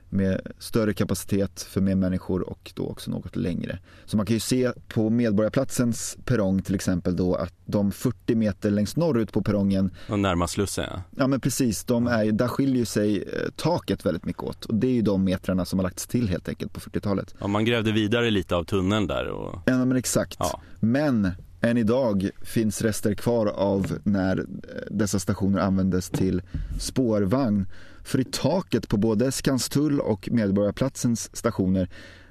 med 0.10 0.42
större 0.60 0.94
kapacitet 0.94 1.62
för 1.62 1.82
mer 1.82 1.96
människor 1.96 2.50
och 2.50 2.72
då 2.76 2.88
också 2.88 3.12
något 3.12 3.36
längre. 3.36 3.80
Så 4.06 4.18
man 4.18 4.26
kan 4.26 4.34
ju 4.34 4.40
se 4.40 4.72
på 4.88 5.10
Medborgarplatsens 5.10 6.18
perrong 6.26 6.62
till 6.62 6.76
exempel 6.76 7.16
då 7.16 7.36
att 7.36 7.54
de 7.66 7.92
40 7.92 8.36
meter 8.36 8.72
längst 8.72 8.98
norrut 8.98 9.32
på 9.32 9.42
perrongen 9.42 9.92
Och 10.10 10.20
närmast 10.20 10.54
Slussen 10.54 10.86
ja. 10.92 11.02
Ja 11.18 11.28
men 11.28 11.40
precis, 11.40 11.84
de 11.84 12.08
är, 12.08 12.32
där 12.32 12.48
skiljer 12.48 12.86
sig 12.86 13.18
eh, 13.18 13.52
taket 13.56 14.06
väldigt 14.06 14.26
mycket 14.26 14.44
åt 14.44 14.66
och 14.66 14.76
det 14.76 14.88
är 14.88 14.92
ju 14.92 15.02
de 15.02 15.24
metrarna 15.24 15.66
som 15.66 15.80
har 15.80 15.84
lagts 15.84 16.08
till 16.08 16.30
helt 16.30 16.50
enkelt 16.50 16.74
på 16.74 16.80
40-talet. 16.80 17.36
Ja 17.40 17.48
man 17.48 17.66
grävde 17.66 17.92
vidare 17.92 18.30
lite 18.30 18.56
av 18.56 18.64
tunneln 18.64 19.08
där 19.08 19.28
och... 19.28 19.60
Ja 19.66 19.86
men 19.86 19.98
exakt. 19.98 20.38
Ja. 20.40 20.62
Men 20.80 21.32
än 21.62 21.78
idag 21.78 22.30
finns 22.42 22.82
rester 22.82 23.14
kvar 23.14 23.46
av 23.48 23.98
när 24.04 24.38
eh, 24.40 24.46
dessa 24.92 25.20
stationer 25.20 25.60
användes 25.60 26.10
till 26.10 26.42
spårvagn. 26.80 27.68
För 28.04 28.20
i 28.20 28.24
taket 28.24 28.88
på 28.88 28.98
både 28.98 29.32
Skanstull 29.32 30.00
och 30.00 30.30
Medborgarplatsens 30.32 31.36
stationer 31.36 31.90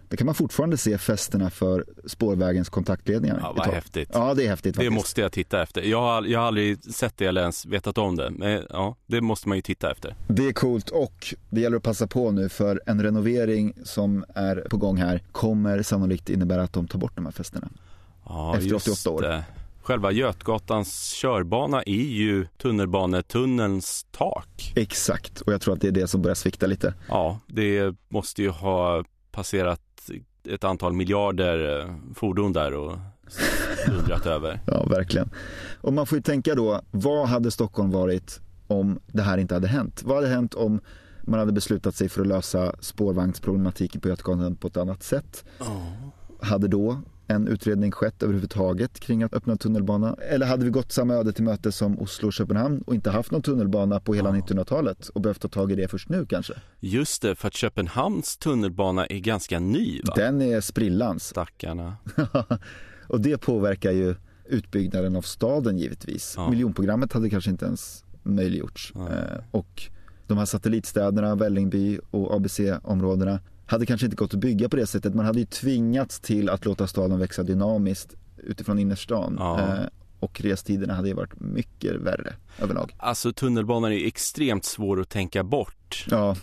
där 0.08 0.16
kan 0.16 0.26
man 0.26 0.34
fortfarande 0.34 0.76
se 0.76 0.98
fästena 0.98 1.50
för 1.50 1.84
spårvägens 2.06 2.68
kontaktledningar. 2.68 3.38
Ja, 3.42 3.54
vad 3.56 3.66
häftigt. 3.66 4.10
Ja, 4.12 4.34
det 4.34 4.44
är 4.44 4.48
häftigt. 4.48 4.76
Det 4.76 4.90
måste 4.90 5.20
jag 5.20 5.32
titta 5.32 5.62
efter. 5.62 5.82
Jag 5.82 6.00
har, 6.00 6.22
jag 6.22 6.40
har 6.40 6.46
aldrig 6.46 6.94
sett 6.94 7.16
det 7.16 7.26
eller 7.26 7.40
ens 7.40 7.66
vetat 7.66 7.98
om 7.98 8.16
det. 8.16 8.30
Men 8.30 8.62
ja, 8.70 8.96
det 9.06 9.20
måste 9.20 9.48
man 9.48 9.58
ju 9.58 9.62
titta 9.62 9.90
efter. 9.90 10.14
Det 10.28 10.48
är 10.48 10.52
coolt 10.52 10.90
och 10.90 11.34
det 11.50 11.60
gäller 11.60 11.76
att 11.76 11.82
passa 11.82 12.06
på 12.06 12.30
nu 12.30 12.48
för 12.48 12.80
en 12.86 13.02
renovering 13.02 13.72
som 13.84 14.24
är 14.34 14.56
på 14.70 14.76
gång 14.76 14.96
här 14.96 15.22
kommer 15.32 15.82
sannolikt 15.82 16.30
innebära 16.30 16.62
att 16.62 16.72
de 16.72 16.88
tar 16.88 16.98
bort 16.98 17.12
de 17.14 17.24
här 17.24 17.32
fästena. 17.32 17.68
Ja, 18.28 18.56
efter 18.56 18.74
88 18.74 19.10
år. 19.10 19.22
Det. 19.22 19.44
Själva 19.82 20.12
Götgatans 20.12 21.10
körbana 21.10 21.82
är 21.82 21.92
ju 21.92 22.46
tunnelbanetunnelns 22.46 24.06
tak. 24.10 24.72
Exakt, 24.76 25.40
och 25.40 25.52
jag 25.52 25.60
tror 25.60 25.74
att 25.74 25.80
det 25.80 25.88
är 25.88 25.92
det 25.92 26.08
som 26.08 26.22
börjar 26.22 26.34
svikta 26.34 26.66
lite. 26.66 26.94
Ja, 27.08 27.40
det 27.46 27.94
måste 28.08 28.42
ju 28.42 28.48
ha 28.48 29.04
passerat 29.30 29.80
ett 30.48 30.64
antal 30.64 30.92
miljarder 30.92 31.80
eh, 31.80 31.94
fordon 32.14 32.52
där 32.52 32.74
och 32.74 32.98
undrat 33.88 34.26
över. 34.36 34.60
Ja, 34.66 34.84
verkligen. 34.84 35.30
Och 35.80 35.92
man 35.92 36.06
får 36.06 36.18
ju 36.18 36.22
tänka 36.22 36.54
då, 36.54 36.80
vad 36.90 37.28
hade 37.28 37.50
Stockholm 37.50 37.90
varit 37.90 38.40
om 38.66 38.98
det 39.06 39.22
här 39.22 39.38
inte 39.38 39.54
hade 39.54 39.68
hänt? 39.68 40.02
Vad 40.04 40.16
hade 40.16 40.28
hänt 40.28 40.54
om 40.54 40.80
man 41.22 41.38
hade 41.38 41.52
beslutat 41.52 41.94
sig 41.94 42.08
för 42.08 42.20
att 42.20 42.26
lösa 42.26 42.74
spårvagnsproblematiken 42.80 44.00
på 44.00 44.08
Götgatan 44.08 44.56
på 44.56 44.68
ett 44.68 44.76
annat 44.76 45.02
sätt? 45.02 45.44
Oh. 45.60 45.82
Hade 46.40 46.68
då 46.68 47.02
en 47.26 47.48
utredning 47.48 47.92
skett 47.92 48.22
överhuvudtaget 48.22 49.00
kring 49.00 49.22
att 49.22 49.34
öppna 49.34 49.56
tunnelbana? 49.56 50.16
Eller 50.28 50.46
hade 50.46 50.64
vi 50.64 50.70
gått 50.70 50.92
samma 50.92 51.14
öde 51.14 51.32
till 51.32 51.44
möte 51.44 51.72
som 51.72 51.98
Oslo 51.98 52.26
och 52.26 52.32
Köpenhamn 52.32 52.82
och 52.86 52.94
inte 52.94 53.10
haft 53.10 53.30
någon 53.30 53.42
tunnelbana 53.42 54.00
på 54.00 54.14
hela 54.14 54.36
ja. 54.36 54.42
1900-talet 54.42 55.08
och 55.08 55.20
behövt 55.20 55.40
ta 55.40 55.48
tag 55.48 55.72
i 55.72 55.74
det 55.74 55.88
först 55.88 56.08
nu 56.08 56.26
kanske? 56.26 56.54
Just 56.80 57.22
det, 57.22 57.34
för 57.34 57.48
att 57.48 57.54
Köpenhamns 57.54 58.36
tunnelbana 58.36 59.06
är 59.06 59.18
ganska 59.18 59.60
ny 59.60 60.00
va? 60.04 60.14
Den 60.16 60.42
är 60.42 60.60
sprillans. 60.60 61.24
Stackarna. 61.24 61.96
och 63.08 63.20
det 63.20 63.38
påverkar 63.38 63.92
ju 63.92 64.14
utbyggnaden 64.44 65.16
av 65.16 65.22
staden 65.22 65.78
givetvis. 65.78 66.34
Ja. 66.36 66.50
Miljonprogrammet 66.50 67.12
hade 67.12 67.30
kanske 67.30 67.50
inte 67.50 67.64
ens 67.64 68.04
möjliggjorts. 68.22 68.92
Ja. 68.94 69.08
Eh, 69.08 69.38
och 69.50 69.90
de 70.26 70.38
här 70.38 70.44
satellitstäderna, 70.44 71.34
Vällingby 71.34 71.98
och 72.10 72.34
ABC-områdena 72.34 73.40
hade 73.66 73.86
kanske 73.86 74.06
inte 74.06 74.16
gått 74.16 74.34
att 74.34 74.40
bygga 74.40 74.68
på 74.68 74.76
det 74.76 74.86
sättet. 74.86 75.14
Man 75.14 75.26
hade 75.26 75.38
ju 75.38 75.46
tvingats 75.46 76.20
till 76.20 76.48
att 76.48 76.64
låta 76.64 76.86
staden 76.86 77.18
växa 77.18 77.42
dynamiskt 77.42 78.14
utifrån 78.36 78.78
innerstan. 78.78 79.36
Ja. 79.38 79.60
Eh, 79.60 79.86
och 80.20 80.40
restiderna 80.40 80.94
hade 80.94 81.08
ju 81.08 81.14
varit 81.14 81.40
mycket 81.40 81.94
värre 81.94 82.34
överlag. 82.58 82.94
Alltså 82.98 83.32
tunnelbanan 83.32 83.92
är 83.92 84.06
extremt 84.06 84.64
svår 84.64 85.00
att 85.00 85.08
tänka 85.08 85.44
bort. 85.44 86.06
Ja. 86.10 86.36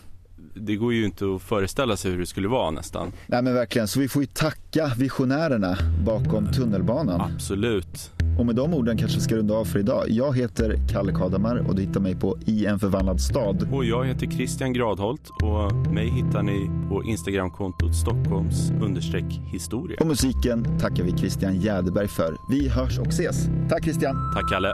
Det 0.56 0.76
går 0.76 0.94
ju 0.94 1.06
inte 1.06 1.26
att 1.36 1.42
föreställa 1.42 1.98
sig 1.98 2.12
hur 2.12 2.20
det 2.20 2.26
skulle 2.26 2.48
vara 2.48 2.72
nästan. 2.72 3.12
Nej 3.28 3.42
men 3.42 3.54
verkligen, 3.54 3.88
så 3.88 4.00
vi 4.00 4.08
får 4.08 4.22
ju 4.22 4.26
tacka 4.26 4.92
visionärerna 4.98 5.78
bakom 6.06 6.52
tunnelbanan. 6.52 7.22
Absolut. 7.22 8.12
Och 8.40 8.46
med 8.46 8.56
de 8.56 8.74
orden 8.74 8.98
kanske 8.98 9.18
vi 9.18 9.24
ska 9.24 9.36
runda 9.36 9.54
av 9.54 9.66
för 9.66 9.80
idag. 9.80 10.06
Jag 10.10 10.38
heter 10.38 10.76
Kalle 10.92 11.12
Kadamar 11.14 11.56
och 11.68 11.76
du 11.76 11.82
hittar 11.82 12.00
mig 12.00 12.16
på 12.16 12.38
I 12.46 12.66
en 12.66 12.80
förvandlad 12.80 13.22
stad. 13.22 13.68
Och 13.72 13.86
jag 13.86 14.06
heter 14.06 14.28
Christian 14.28 14.74
Gradholt 14.74 15.30
och 15.30 15.94
mig 15.94 16.10
hittar 16.10 16.44
ni 16.44 16.70
på 16.90 17.04
Instagramkontot 17.04 17.96
Stockholms 17.96 18.72
historia. 19.52 19.98
Och 20.00 20.08
musiken 20.08 20.80
tackar 20.80 21.04
vi 21.04 21.18
Christian 21.18 21.62
Jäderberg 21.62 22.08
för. 22.08 22.38
Vi 22.50 22.70
hörs 22.70 23.00
och 23.00 23.08
ses. 23.08 23.46
Tack 23.70 23.84
Christian. 23.84 24.16
Tack 24.36 24.50
Kalle. 24.52 24.74